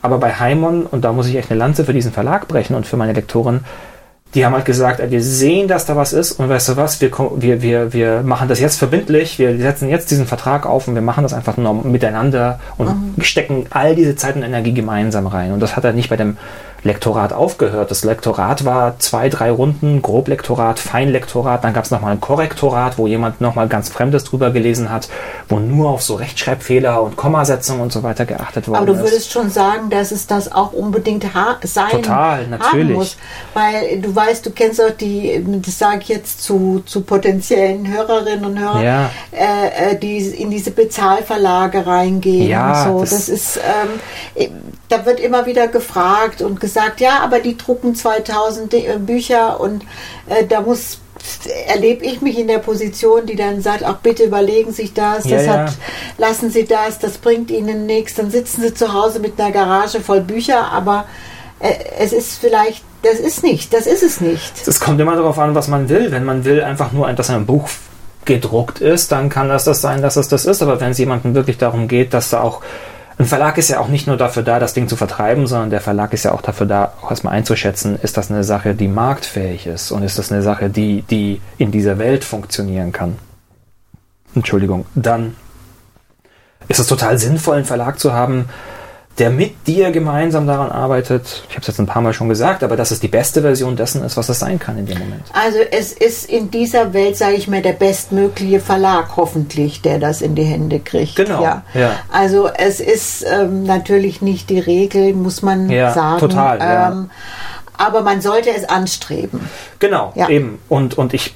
[0.00, 2.86] Aber bei Heimon, und da muss ich echt eine Lanze für diesen Verlag brechen und
[2.86, 3.64] für meine Lektoren,
[4.34, 7.00] die haben halt gesagt, ey, wir sehen, dass da was ist und weißt du was,
[7.00, 10.94] wir, wir, wir, wir machen das jetzt verbindlich, wir setzen jetzt diesen Vertrag auf und
[10.94, 15.52] wir machen das einfach nur miteinander und stecken all diese Zeit und Energie gemeinsam rein.
[15.52, 16.36] Und das hat er nicht bei dem
[16.84, 17.90] Lektorat aufgehört.
[17.90, 23.06] Das Lektorat war zwei, drei Runden, Groblektorat, Feinlektorat, dann gab es nochmal ein Korrektorat, wo
[23.06, 25.08] jemand nochmal ganz Fremdes drüber gelesen hat,
[25.48, 29.00] wo nur auf so Rechtschreibfehler und Kommasetzung und so weiter geachtet worden Aber du ist.
[29.00, 32.96] würdest schon sagen, dass es das auch unbedingt ha sein Total, natürlich.
[32.96, 33.16] muss.
[33.54, 38.44] Weil du weißt, du kennst auch die, das sage ich jetzt zu, zu potenziellen Hörerinnen
[38.44, 39.10] und Hörern, Ja.
[39.32, 43.00] äh, äh, die in diese Bezahlverlage reingehen Ja, so.
[43.00, 43.56] das- Das, ist,
[44.36, 44.50] ähm,
[44.88, 49.60] da wird immer wieder gefragt und gesagt, ja, aber die drucken 2000 Di- äh, Bücher
[49.60, 49.82] und
[50.28, 50.98] äh, da muss
[51.68, 55.24] erlebe ich mich in der Position, die dann sagt, ach bitte überlegen Sie sich das,
[55.24, 55.52] Ja, das ja.
[55.52, 55.72] hat
[56.18, 58.14] lassen Sie das, das bringt Ihnen nichts.
[58.14, 61.06] Dann sitzen Sie zu Hause mit einer Garage voll Bücher, aber
[61.60, 64.52] äh, es ist vielleicht, das ist nicht, das ist es nicht.
[64.66, 66.10] Es kommt immer darauf an, was man will.
[66.10, 67.68] Wenn man will, einfach nur, dass ein Buch
[68.26, 70.62] gedruckt ist, dann kann das das sein, dass es das ist.
[70.62, 72.60] Aber wenn es jemandem wirklich darum geht, dass da auch
[73.16, 75.80] ein Verlag ist ja auch nicht nur dafür da, das Ding zu vertreiben, sondern der
[75.80, 79.66] Verlag ist ja auch dafür da, auch erstmal einzuschätzen, ist das eine Sache, die marktfähig
[79.66, 83.16] ist und ist das eine Sache, die, die in dieser Welt funktionieren kann.
[84.34, 84.86] Entschuldigung.
[84.96, 85.36] Dann
[86.68, 88.48] ist es total sinnvoll, einen Verlag zu haben,
[89.18, 91.44] der mit dir gemeinsam daran arbeitet.
[91.48, 93.76] Ich habe es jetzt ein paar Mal schon gesagt, aber dass es die beste Version
[93.76, 95.22] dessen ist, was es sein kann in dem Moment.
[95.32, 100.20] Also es ist in dieser Welt, sage ich mal, der bestmögliche Verlag hoffentlich, der das
[100.20, 101.14] in die Hände kriegt.
[101.14, 101.62] Genau, Ja.
[101.74, 101.92] ja.
[102.12, 106.18] Also es ist ähm, natürlich nicht die Regel, muss man Ja, sagen.
[106.18, 106.88] total, ja.
[106.90, 107.10] Ähm,
[107.76, 109.48] aber man sollte es anstreben.
[109.78, 110.28] Genau, Ja.
[110.28, 110.58] eben.
[110.68, 111.34] Und, und ich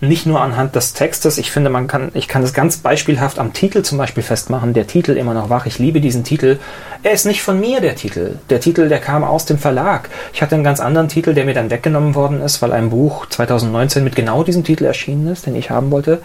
[0.00, 3.52] nicht nur anhand des Textes, ich finde, man kann, ich kann das ganz beispielhaft am
[3.52, 4.72] Titel zum Beispiel festmachen.
[4.72, 5.66] Der Titel immer noch wach.
[5.66, 6.58] Ich liebe diesen Titel.
[7.02, 8.38] Er ist nicht von mir, der Titel.
[8.48, 10.08] Der Titel, der kam aus dem Verlag.
[10.32, 13.26] Ich hatte einen ganz anderen Titel, der mir dann weggenommen worden ist, weil ein Buch
[13.26, 16.20] 2019 mit genau diesem Titel erschienen ist, den ich haben wollte.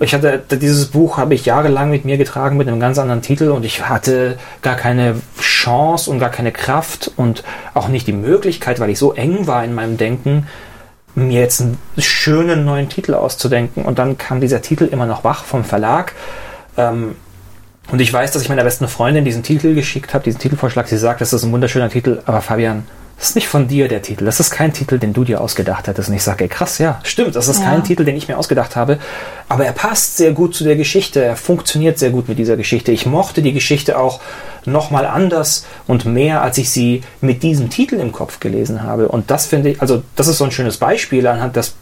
[0.00, 3.50] Ich hatte dieses Buch habe ich jahrelang mit mir getragen mit einem ganz anderen Titel
[3.50, 7.44] und ich hatte gar keine Chance und gar keine Kraft und
[7.74, 10.48] auch nicht die Möglichkeit, weil ich so eng war in meinem Denken,
[11.14, 13.84] mir jetzt einen schönen neuen Titel auszudenken.
[13.84, 16.12] Und dann kam dieser Titel immer noch wach vom Verlag.
[16.76, 17.16] Ähm,
[17.90, 20.88] und ich weiß, dass ich meiner besten Freundin diesen Titel geschickt habe, diesen Titelvorschlag.
[20.88, 22.86] Sie sagt, das ist ein wunderschöner Titel, aber Fabian,
[23.16, 24.24] das ist nicht von dir der Titel.
[24.24, 26.08] Das ist kein Titel, den du dir ausgedacht hättest.
[26.08, 27.66] Und ich sage, ey, krass, ja, stimmt, das ist Ja.
[27.70, 28.98] kein Titel, den ich mir ausgedacht habe.
[29.48, 31.22] Aber er passt sehr gut zu der Geschichte.
[31.22, 32.92] Er funktioniert sehr gut mit dieser Geschichte.
[32.92, 34.20] Ich mochte die Geschichte auch
[34.66, 39.08] nochmal anders und mehr, als ich sie mit diesem Titel im Kopf gelesen habe.
[39.08, 41.74] Und das finde ich, also das ist so ein schönes Beispiel anhand des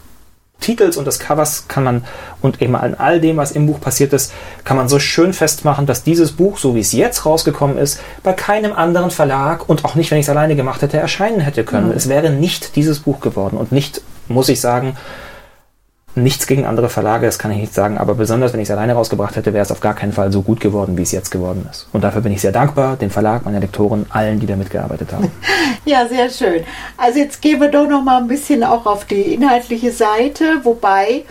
[0.63, 2.03] Titels und des Covers kann man
[2.41, 4.31] und eben an all dem, was im Buch passiert ist,
[4.63, 8.33] kann man so schön festmachen, dass dieses Buch, so wie es jetzt rausgekommen ist, bei
[8.33, 11.91] keinem anderen Verlag und auch nicht, wenn ich es alleine gemacht hätte, erscheinen hätte können.
[11.95, 14.95] Es wäre nicht dieses Buch geworden und nicht, muss ich sagen,
[16.15, 18.93] nichts gegen andere Verlage, das kann ich nicht sagen, aber besonders wenn ich es alleine
[18.93, 21.67] rausgebracht hätte, wäre es auf gar keinen Fall so gut geworden, wie es jetzt geworden
[21.69, 21.87] ist.
[21.91, 25.31] Und dafür bin ich sehr dankbar, dem Verlag, meiner Lektoren, allen, die da mitgearbeitet haben.
[25.85, 26.63] Ja, sehr schön.
[26.95, 31.25] Also jetzt gehen wir doch noch mal ein bisschen auch auf die inhaltliche Seite, wobei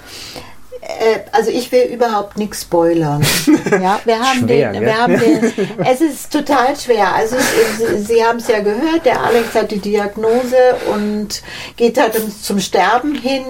[0.83, 3.25] äh, also ich will überhaupt nichts spoilern.
[3.71, 4.83] Ja, wir haben Schwer, den, gell?
[4.83, 7.15] wir haben den, es ist total schwer.
[7.15, 7.37] Also
[7.79, 11.43] Sie, Sie haben es ja gehört, der Alex hat die Diagnose und
[11.77, 13.45] geht halt zum Sterben hin.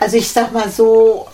[0.00, 1.26] Also ich sag mal so,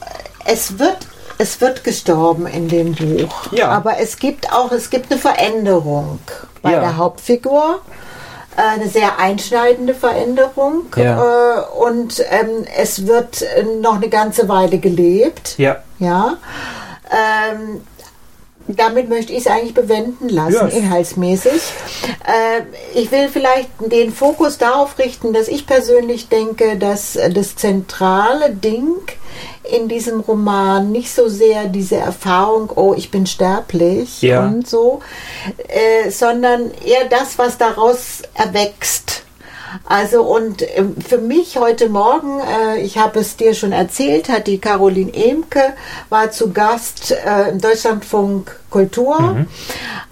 [0.45, 0.99] es wird
[1.39, 3.51] es wird gestorben in dem Buch.
[3.53, 3.69] Ja.
[3.69, 6.19] Aber es gibt auch, es gibt eine Veränderung
[6.61, 6.81] bei Ja.
[6.81, 7.81] der Hauptfigur.
[8.57, 10.83] Äh, Eine sehr einschneidende Veränderung.
[10.97, 11.61] Ja.
[11.61, 15.55] Äh, Und ähm, es wird äh, noch eine ganze Weile gelebt.
[15.57, 16.35] Ja, Ja.
[17.11, 17.81] Ähm,
[18.79, 20.67] damit möchte ich es eigentlich bewenden lassen, Ja.
[20.67, 21.53] inhaltsmäßig.
[22.27, 22.63] Äh,
[22.99, 28.87] ich will vielleicht den Fokus darauf richten, dass ich persönlich denke, dass das zentrale Ding
[29.73, 34.45] in diesem Roman nicht so sehr diese Erfahrung, oh, ich bin sterblich Ja.
[34.47, 35.01] und so,
[35.69, 39.10] äh, sondern eher das, was daraus erwächst.
[39.85, 44.47] Also und ähm, für mich heute Morgen, äh, ich habe es dir schon erzählt, hat
[44.47, 45.75] die Caroline Emke,
[46.09, 49.47] war zu Gast äh, im Deutschlandfunk Kultur Mhm.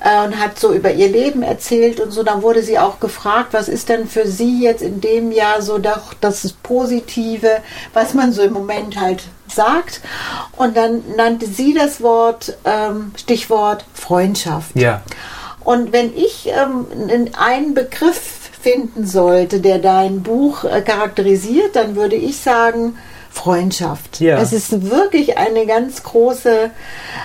[0.03, 2.23] äh, und hat so über ihr Leben erzählt und so.
[2.23, 5.79] Dann wurde sie auch gefragt, was ist denn für sie jetzt in dem Jahr so
[5.79, 7.59] doch das Positive,
[7.93, 10.01] was man so im Moment halt sagt.
[10.57, 14.75] Und dann nannte sie das Wort, ähm, Stichwort Freundschaft.
[14.75, 15.03] Ja.
[15.65, 16.87] Und wenn ich ähm,
[17.39, 22.97] einen Begriff finden sollte, der dein Buch äh, charakterisiert, dann würde ich sagen
[23.31, 24.21] Freundschaft.
[24.21, 24.39] Ja.
[24.39, 26.71] Es ist wirklich eine ganz große,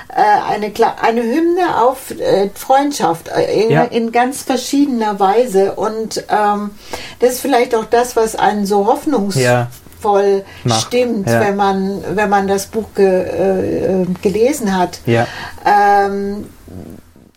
[0.09, 0.71] äh, eine,
[1.01, 3.83] eine Hymne auf äh, Freundschaft äh, in, Ja.
[3.85, 5.73] in ganz verschiedener Weise.
[5.73, 6.71] Und ähm,
[7.19, 10.75] das ist vielleicht auch das, was einen so hoffnungsvoll Ja.
[10.79, 14.99] Stimmt, wenn man wenn man das Buch ge, äh, äh, gelesen hat.
[15.05, 15.25] Ja.
[15.65, 16.47] Ähm,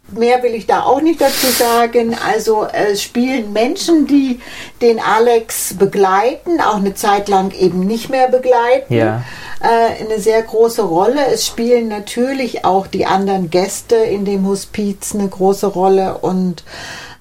[0.09, 2.17] mehr will ich da auch nicht dazu sagen.
[2.27, 4.41] Also es spielen Menschen, die
[4.81, 8.95] den Alex begleiten, auch eine Zeit lang eben nicht mehr begleiten.
[8.95, 9.23] Ja.
[9.61, 11.27] Äh, eine sehr große Rolle.
[11.33, 16.65] Es spielen natürlich auch die anderen Gäste in dem Hospiz eine große Rolle und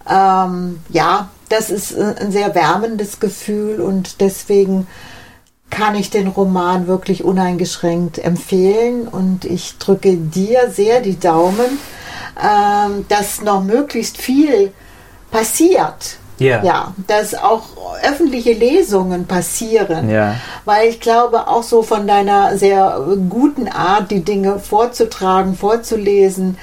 [0.09, 4.87] ähm, ja, das ist äh, ein sehr wärmendes Gefühl und deswegen
[5.69, 11.79] kann ich den Roman wirklich uneingeschränkt empfehlen und ich drücke dir sehr die Daumen,
[12.41, 14.71] ähm, dass noch möglichst viel
[15.31, 16.17] passiert.
[16.37, 16.63] Ja.
[16.63, 17.63] Ja, dass auch
[18.03, 20.09] öffentliche Lesungen passieren.
[20.09, 20.35] Ja.
[20.65, 22.99] Weil ich glaube, auch so von deiner sehr
[23.29, 26.57] guten Art, die Dinge vorzutragen, vorzulesen,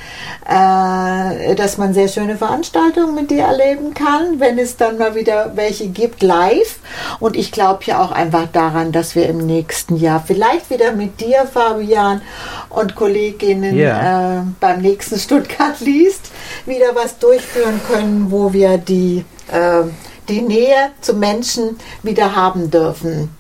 [0.48, 5.52] äh, dass man sehr schöne Veranstaltungen mit dir erleben kann, wenn es dann mal wieder
[5.54, 6.80] welche gibt, live.
[7.20, 11.20] Und ich glaube ja auch einfach daran, dass wir im nächsten Jahr vielleicht wieder mit
[11.20, 12.22] dir, Fabian,
[12.70, 14.38] und Kolleginnen Ja.
[14.38, 16.30] äh, beim nächsten Stuttgart liest,
[16.66, 19.82] wieder was durchführen können, wo wir die, äh,
[20.28, 23.30] die Nähe zu Menschen wieder haben dürfen.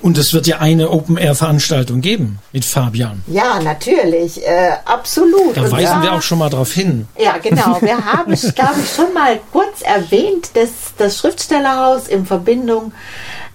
[0.00, 3.22] Und es wird ja eine Open-Air-Veranstaltung geben mit Fabian.
[3.26, 5.56] Ja, natürlich, äh, absolut.
[5.56, 7.08] Da Und weisen zwar- wir auch schon mal drauf hin.
[7.18, 7.78] Ja, genau.
[7.80, 10.68] Wir haben, glaube ich, schon mal kurz erwähnt, dass
[10.98, 12.92] das Schriftstellerhaus in Verbindung,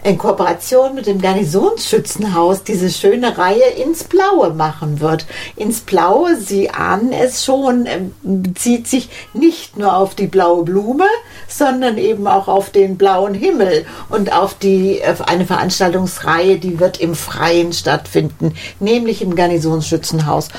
[0.04, 5.26] in Kooperation mit dem Garnisonsschützenhaus diese schöne Reihe ins Blaue machen wird.
[5.56, 11.06] Ins Blaue, Sie ahnen es schon, ähm, bezieht sich nicht nur auf die blaue Blume,
[11.48, 17.00] sondern eben auch auf den blauen Himmel und auf die auf eine Veranstaltungsreihe, die wird
[17.00, 20.50] im Freien stattfinden, nämlich im Garnisonsschützenhaus.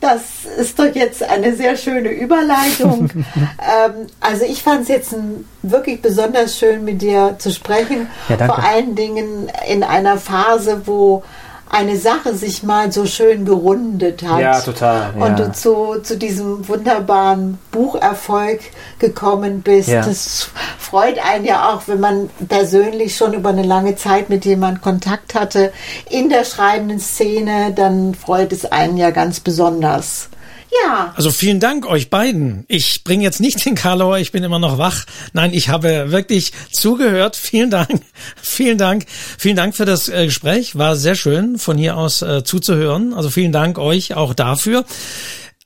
[0.00, 0.22] das
[0.58, 3.10] ist doch jetzt eine sehr schöne Überleitung.
[3.24, 5.14] ähm, also ich fand es jetzt
[5.62, 8.08] wirklich besonders schön, mit dir zu sprechen.
[8.28, 8.46] Ja.
[8.46, 11.22] Vor allen Dingen in einer Phase, wo
[11.70, 14.40] eine Sache sich mal so schön gerundet hat.
[14.40, 15.24] Ja, total, ja.
[15.24, 18.60] Und du zu, zu diesem wunderbaren Bucherfolg
[18.98, 19.88] gekommen bist.
[19.88, 20.02] Ja.
[20.02, 24.80] Das freut einen ja auch, wenn man persönlich schon über eine lange Zeit mit jemand
[24.80, 25.72] Kontakt hatte
[26.08, 30.28] in der schreibenden Szene, dann freut es einen ja ganz besonders.
[30.70, 32.64] Ja, Also vielen Dank euch beiden.
[32.68, 35.04] Ich bringe jetzt nicht den Karlauer, ich bin immer noch wach.
[35.32, 37.36] Nein, ich habe wirklich zugehört.
[37.36, 37.88] Vielen Dank.
[38.42, 39.06] Vielen Dank.
[39.38, 40.76] Vielen Dank für das äh, Gespräch.
[40.76, 43.14] War sehr schön, von hier aus äh, zuzuhören.
[43.14, 44.84] Also vielen Dank euch auch dafür.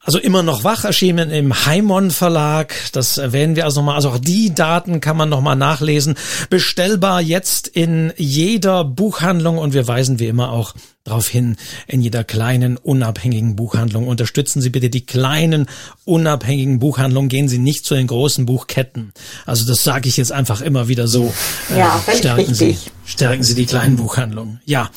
[0.05, 2.75] Also immer noch wach erschienen im Heimon Verlag.
[2.91, 3.95] Das erwähnen wir also nochmal.
[3.95, 6.17] Also auch die Daten kann man nochmal nachlesen.
[6.51, 10.75] Bestellbar jetzt in jeder Buchhandlung und wir weisen wie immer auch
[11.05, 14.09] darauf hin, in jeder kleinen, unabhängigen Buchhandlung.
[14.09, 15.67] Unterstützen Sie bitte die kleinen,
[16.05, 17.29] unabhängigen Buchhandlungen.
[17.29, 19.13] Gehen Sie nicht zu den großen Buchketten.
[19.47, 21.33] Also das sage ich jetzt einfach immer wieder so.
[21.77, 22.79] Ja, äh, stärken richtig.
[22.79, 24.61] Sie, stärken Sie die kleinen Buchhandlungen.
[24.65, 24.91] Ja.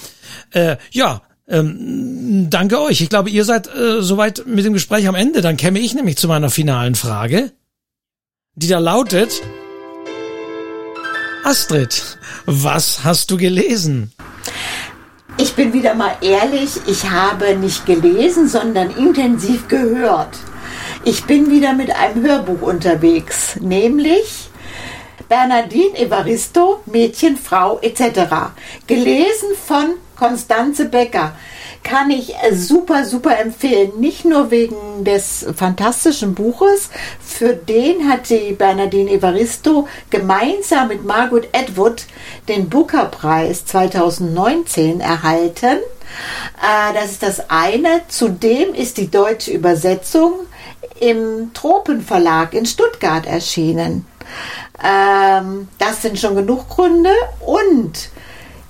[0.51, 3.02] Äh, ja, ähm, danke euch.
[3.02, 5.41] Ich glaube, ihr seid äh, soweit mit dem Gespräch am Ende.
[5.41, 7.52] Dann käme ich nämlich zu meiner finalen Frage,
[8.56, 9.41] die da lautet,
[11.43, 14.12] Astrid, was hast du gelesen?
[15.38, 20.38] Ich bin wieder mal ehrlich, ich habe nicht gelesen, sondern intensiv gehört.
[21.04, 24.50] Ich bin wieder mit einem Hörbuch unterwegs, nämlich
[25.28, 28.54] Bernardine Evaristo, Mädchen, Frau etc.
[28.88, 31.36] Gelesen von Konstanze Becker.
[31.84, 33.99] Kann ich super, super empfehlen.
[33.99, 36.89] Nicht nur wegen des fantastischen Buches.
[37.24, 42.05] Für den hat die Bernardine Evaristo gemeinsam mit Margaret Atwood
[42.47, 45.78] den Booker-Preis 2019 erhalten.
[46.61, 48.01] Äh, das ist das eine.
[48.07, 50.34] Zudem ist die deutsche Übersetzung
[50.99, 54.05] im Tropenverlag in Stuttgart erschienen.
[54.84, 57.11] Ähm, das sind schon genug Gründe.
[57.45, 58.09] Und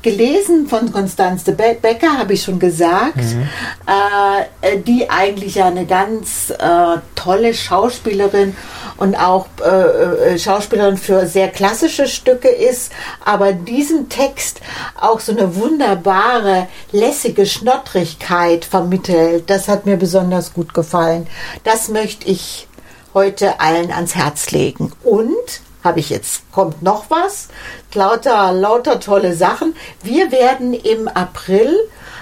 [0.06, 3.49] gelesen von Konstanze Be Becker, habe ich schon gesagt, mhm.
[3.88, 8.56] äh, die eigentlich ja eine ganz äh, tolle Schauspielerin
[8.97, 12.91] und auch äh, äh, Schauspielerin für sehr klassische Stücke ist,
[13.26, 14.62] aber diesen Text
[15.01, 19.49] auch so eine wunderbare, lässige Schnottrigkeit vermittelt.
[19.49, 21.26] Das hat mir besonders gut gefallen.
[21.64, 22.68] Das möchte ich
[23.16, 24.91] heute allen ans Herz legen.
[25.03, 27.47] Und habe ich jetzt, kommt noch was,
[27.93, 29.75] lauter, lauter tolle Sachen.
[30.03, 31.77] Wir werden im April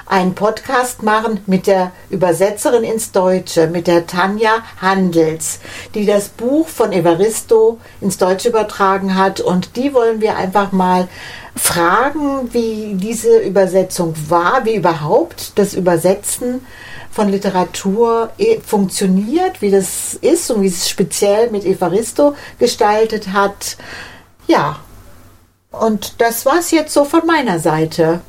[0.06, 5.60] einen Podcast machen mit der Übersetzerin ins Deutsche, mit der Tanja Handels,
[5.96, 9.40] die das Buch von Evaristo ins Deutsche übertragen hat.
[9.40, 11.08] Und die wollen wir einfach mal
[11.56, 16.66] fragen, wie diese Übersetzung war, wie überhaupt das Übersetzen
[17.14, 23.78] von Literatur eh, funktioniert, wie das ist und wie es speziell mit Evaristo gestaltet hat.
[24.48, 24.80] Ja,
[25.72, 28.22] und das war es jetzt so von meiner Seite.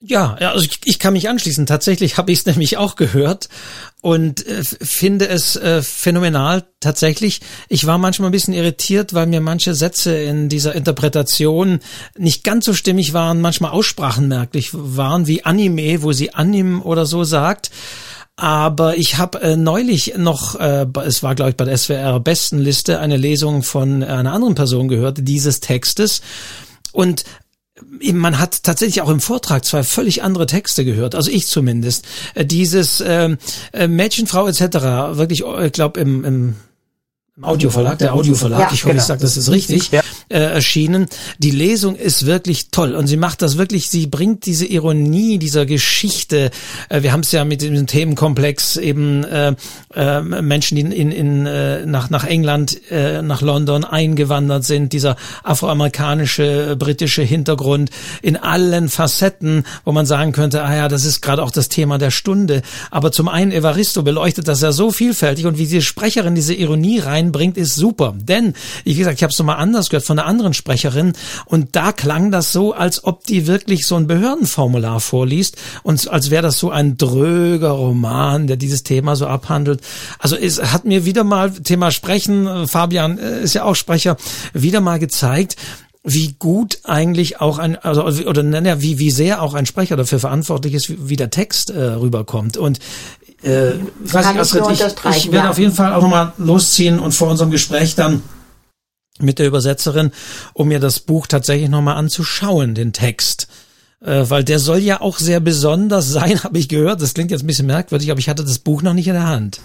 [0.00, 1.66] Ja, also ich, ich kann mich anschließen.
[1.66, 3.48] Tatsächlich habe ich es nämlich auch gehört
[4.00, 6.64] und äh, finde es äh, phänomenal.
[6.80, 11.80] Tatsächlich, ich war manchmal ein bisschen irritiert, weil mir manche Sätze in dieser Interpretation
[12.16, 17.06] nicht ganz so stimmig waren, manchmal Aussprachen merklich waren, wie Anime, wo sie Anim oder
[17.06, 17.70] so sagt.
[18.40, 23.00] Aber ich habe äh, neulich noch, äh, es war glaube ich bei der SWR Bestenliste,
[23.00, 26.22] eine Lesung von einer anderen Person gehört, dieses Textes.
[26.92, 27.24] Und
[28.00, 32.06] man hat tatsächlich auch im Vortrag zwei völlig andere Texte gehört, also ich zumindest.
[32.34, 33.38] Äh, dieses ähm,
[33.72, 34.60] äh, Mädchenfrau etc.
[35.18, 36.54] wirklich, äh, ich glaube im, im
[37.40, 39.00] Audioverlag, der Audioverlag, ja, ich hoffe, genau.
[39.00, 40.00] ich sage das ist richtig, ja.
[40.28, 41.06] äh, erschienen.
[41.38, 45.64] Die Lesung ist wirklich toll und sie macht das wirklich, sie bringt diese Ironie dieser
[45.64, 46.50] Geschichte.
[46.88, 49.54] Äh, wir haben es ja mit dem Themenkomplex eben äh,
[49.94, 55.14] äh, Menschen, die in, in, äh, nach, nach England, äh, nach London eingewandert sind, dieser
[55.44, 61.44] afroamerikanische, britische Hintergrund in allen Facetten, wo man sagen könnte, ah ja, das ist gerade
[61.44, 62.62] auch das Thema der Stunde.
[62.90, 66.98] Aber zum einen Evaristo beleuchtet das ja so vielfältig und wie die Sprecherin diese Ironie
[66.98, 68.14] rein reinbringt, ist super.
[68.16, 68.54] Denn,
[68.84, 71.12] wie gesagt, ich habe es nochmal anders gehört von einer anderen Sprecherin
[71.46, 76.30] und da klang das so, als ob die wirklich so ein Behördenformular vorliest und als
[76.30, 79.80] wäre das so ein dröger Roman, der dieses Thema so abhandelt.
[80.18, 84.16] Also es hat mir wieder mal Thema Sprechen, Fabian äh, ist ja auch Sprecher,
[84.52, 85.56] wieder mal gezeigt,
[86.12, 90.18] wie gut eigentlich auch ein, also oder naja, wie wie sehr auch ein Sprecher dafür
[90.18, 92.56] verantwortlich ist, wie, wie der Text äh, rüberkommt.
[92.56, 92.78] Und
[93.42, 95.50] äh, ich weiß nicht, Astrid, ich, ich werde ja.
[95.50, 98.22] auf jeden Fall auch nochmal losziehen und vor unserem Gespräch dann
[99.20, 100.12] mit der Übersetzerin,
[100.54, 103.48] um mir das Buch tatsächlich nochmal anzuschauen, den Text
[104.00, 107.02] äh, weil der soll ja auch sehr besonders sein, habe ich gehört.
[107.02, 109.26] Das klingt jetzt ein bisschen merkwürdig, aber ich hatte das Buch noch nicht in der
[109.26, 109.60] Hand.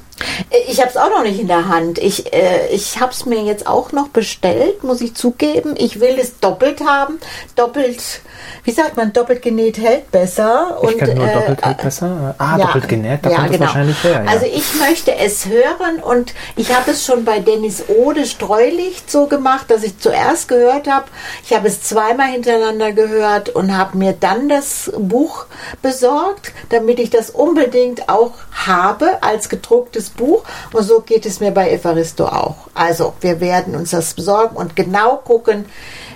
[0.49, 1.99] Äh, ich habe es auch noch nicht in der Hand.
[1.99, 5.75] Ich, äh, ich habe es mir jetzt auch noch bestellt, muss ich zugeben.
[5.77, 7.19] Ich will es doppelt haben.
[7.55, 8.21] Doppelt,
[8.63, 10.77] wie sagt man, doppelt genäht hält besser.
[10.83, 12.35] Ich und, nur äh, doppelt hält besser.
[12.37, 13.63] Ah, ja, doppelt genäht, da ja, kommt genau.
[13.65, 14.23] es wahrscheinlich her.
[14.25, 14.31] Ja.
[14.31, 19.27] Also ich möchte es hören und ich habe es schon bei Dennis Ode Streulicht so
[19.27, 21.05] gemacht, dass ich zuerst gehört habe.
[21.43, 25.45] Ich habe es zweimal hintereinander gehört und habe mir dann das Buch
[25.81, 30.22] besorgt, damit ich das unbedingt auch habe als gedrucktes Buch.
[30.71, 32.69] Und so geht es mir bei Evaristo auch.
[32.73, 35.65] Also wir werden uns das besorgen und genau gucken,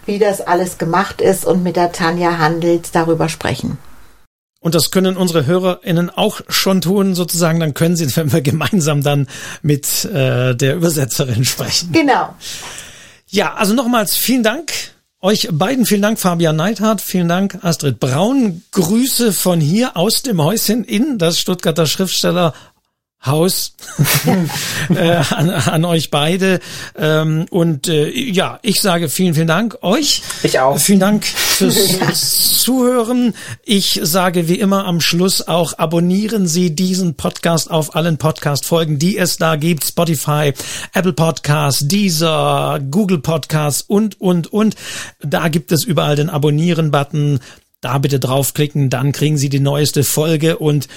[0.05, 3.77] wie das alles gemacht ist und mit der Tanja Handels darüber sprechen.
[4.59, 7.59] Und das können unsere HörerInnen auch schon tun, sozusagen.
[7.59, 9.27] Dann können sie, wenn wir gemeinsam dann
[9.61, 11.91] mit äh, der Übersetzerin sprechen.
[11.91, 12.35] Genau.
[13.29, 14.71] Ja, also nochmals vielen Dank.
[15.19, 18.63] Euch beiden vielen Dank, Fabian Neidhardt, vielen Dank, Astrid Braun.
[18.71, 22.53] Grüße von hier aus dem Häuschen in das Stuttgarter Schriftsteller
[23.25, 23.73] Haus
[24.89, 26.59] äh, an, an euch beide.
[26.95, 30.21] Ähm, und äh, ja, ich sage vielen, vielen Dank euch.
[30.43, 30.77] Ich auch.
[30.77, 33.33] Vielen Dank fürs Zuhören.
[33.65, 39.17] Ich sage wie immer am Schluss auch, abonnieren Sie diesen Podcast auf allen Podcast-Folgen, die
[39.17, 39.83] es da gibt.
[39.83, 40.53] Spotify,
[40.93, 44.75] Apple Podcasts, Deezer, Google Podcasts und, und, und.
[45.21, 47.39] Da gibt es überall den Abonnieren-Button.
[47.81, 50.87] Da bitte draufklicken, dann kriegen Sie die neueste Folge und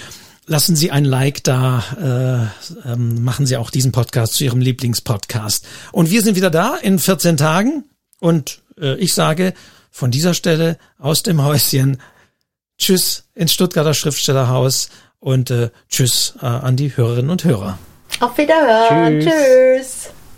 [0.51, 2.51] lassen Sie ein Like da,
[2.84, 5.64] äh, ähm, machen Sie auch diesen Podcast zu Ihrem Lieblingspodcast.
[5.92, 7.84] Und wir sind wieder da in 14 Tagen
[8.18, 9.55] und äh, ich sage
[9.92, 11.98] von dieser Stelle aus dem Häuschen
[12.78, 14.90] Tschüss ins Stuttgarter Schriftstellerhaus
[15.20, 17.78] und äh, Tschüss äh, an die Hörerinnen und Hörer.
[18.18, 19.20] Auf Wiederhören.
[19.20, 20.09] Tschüss.
[20.09, 20.20] Tschüss.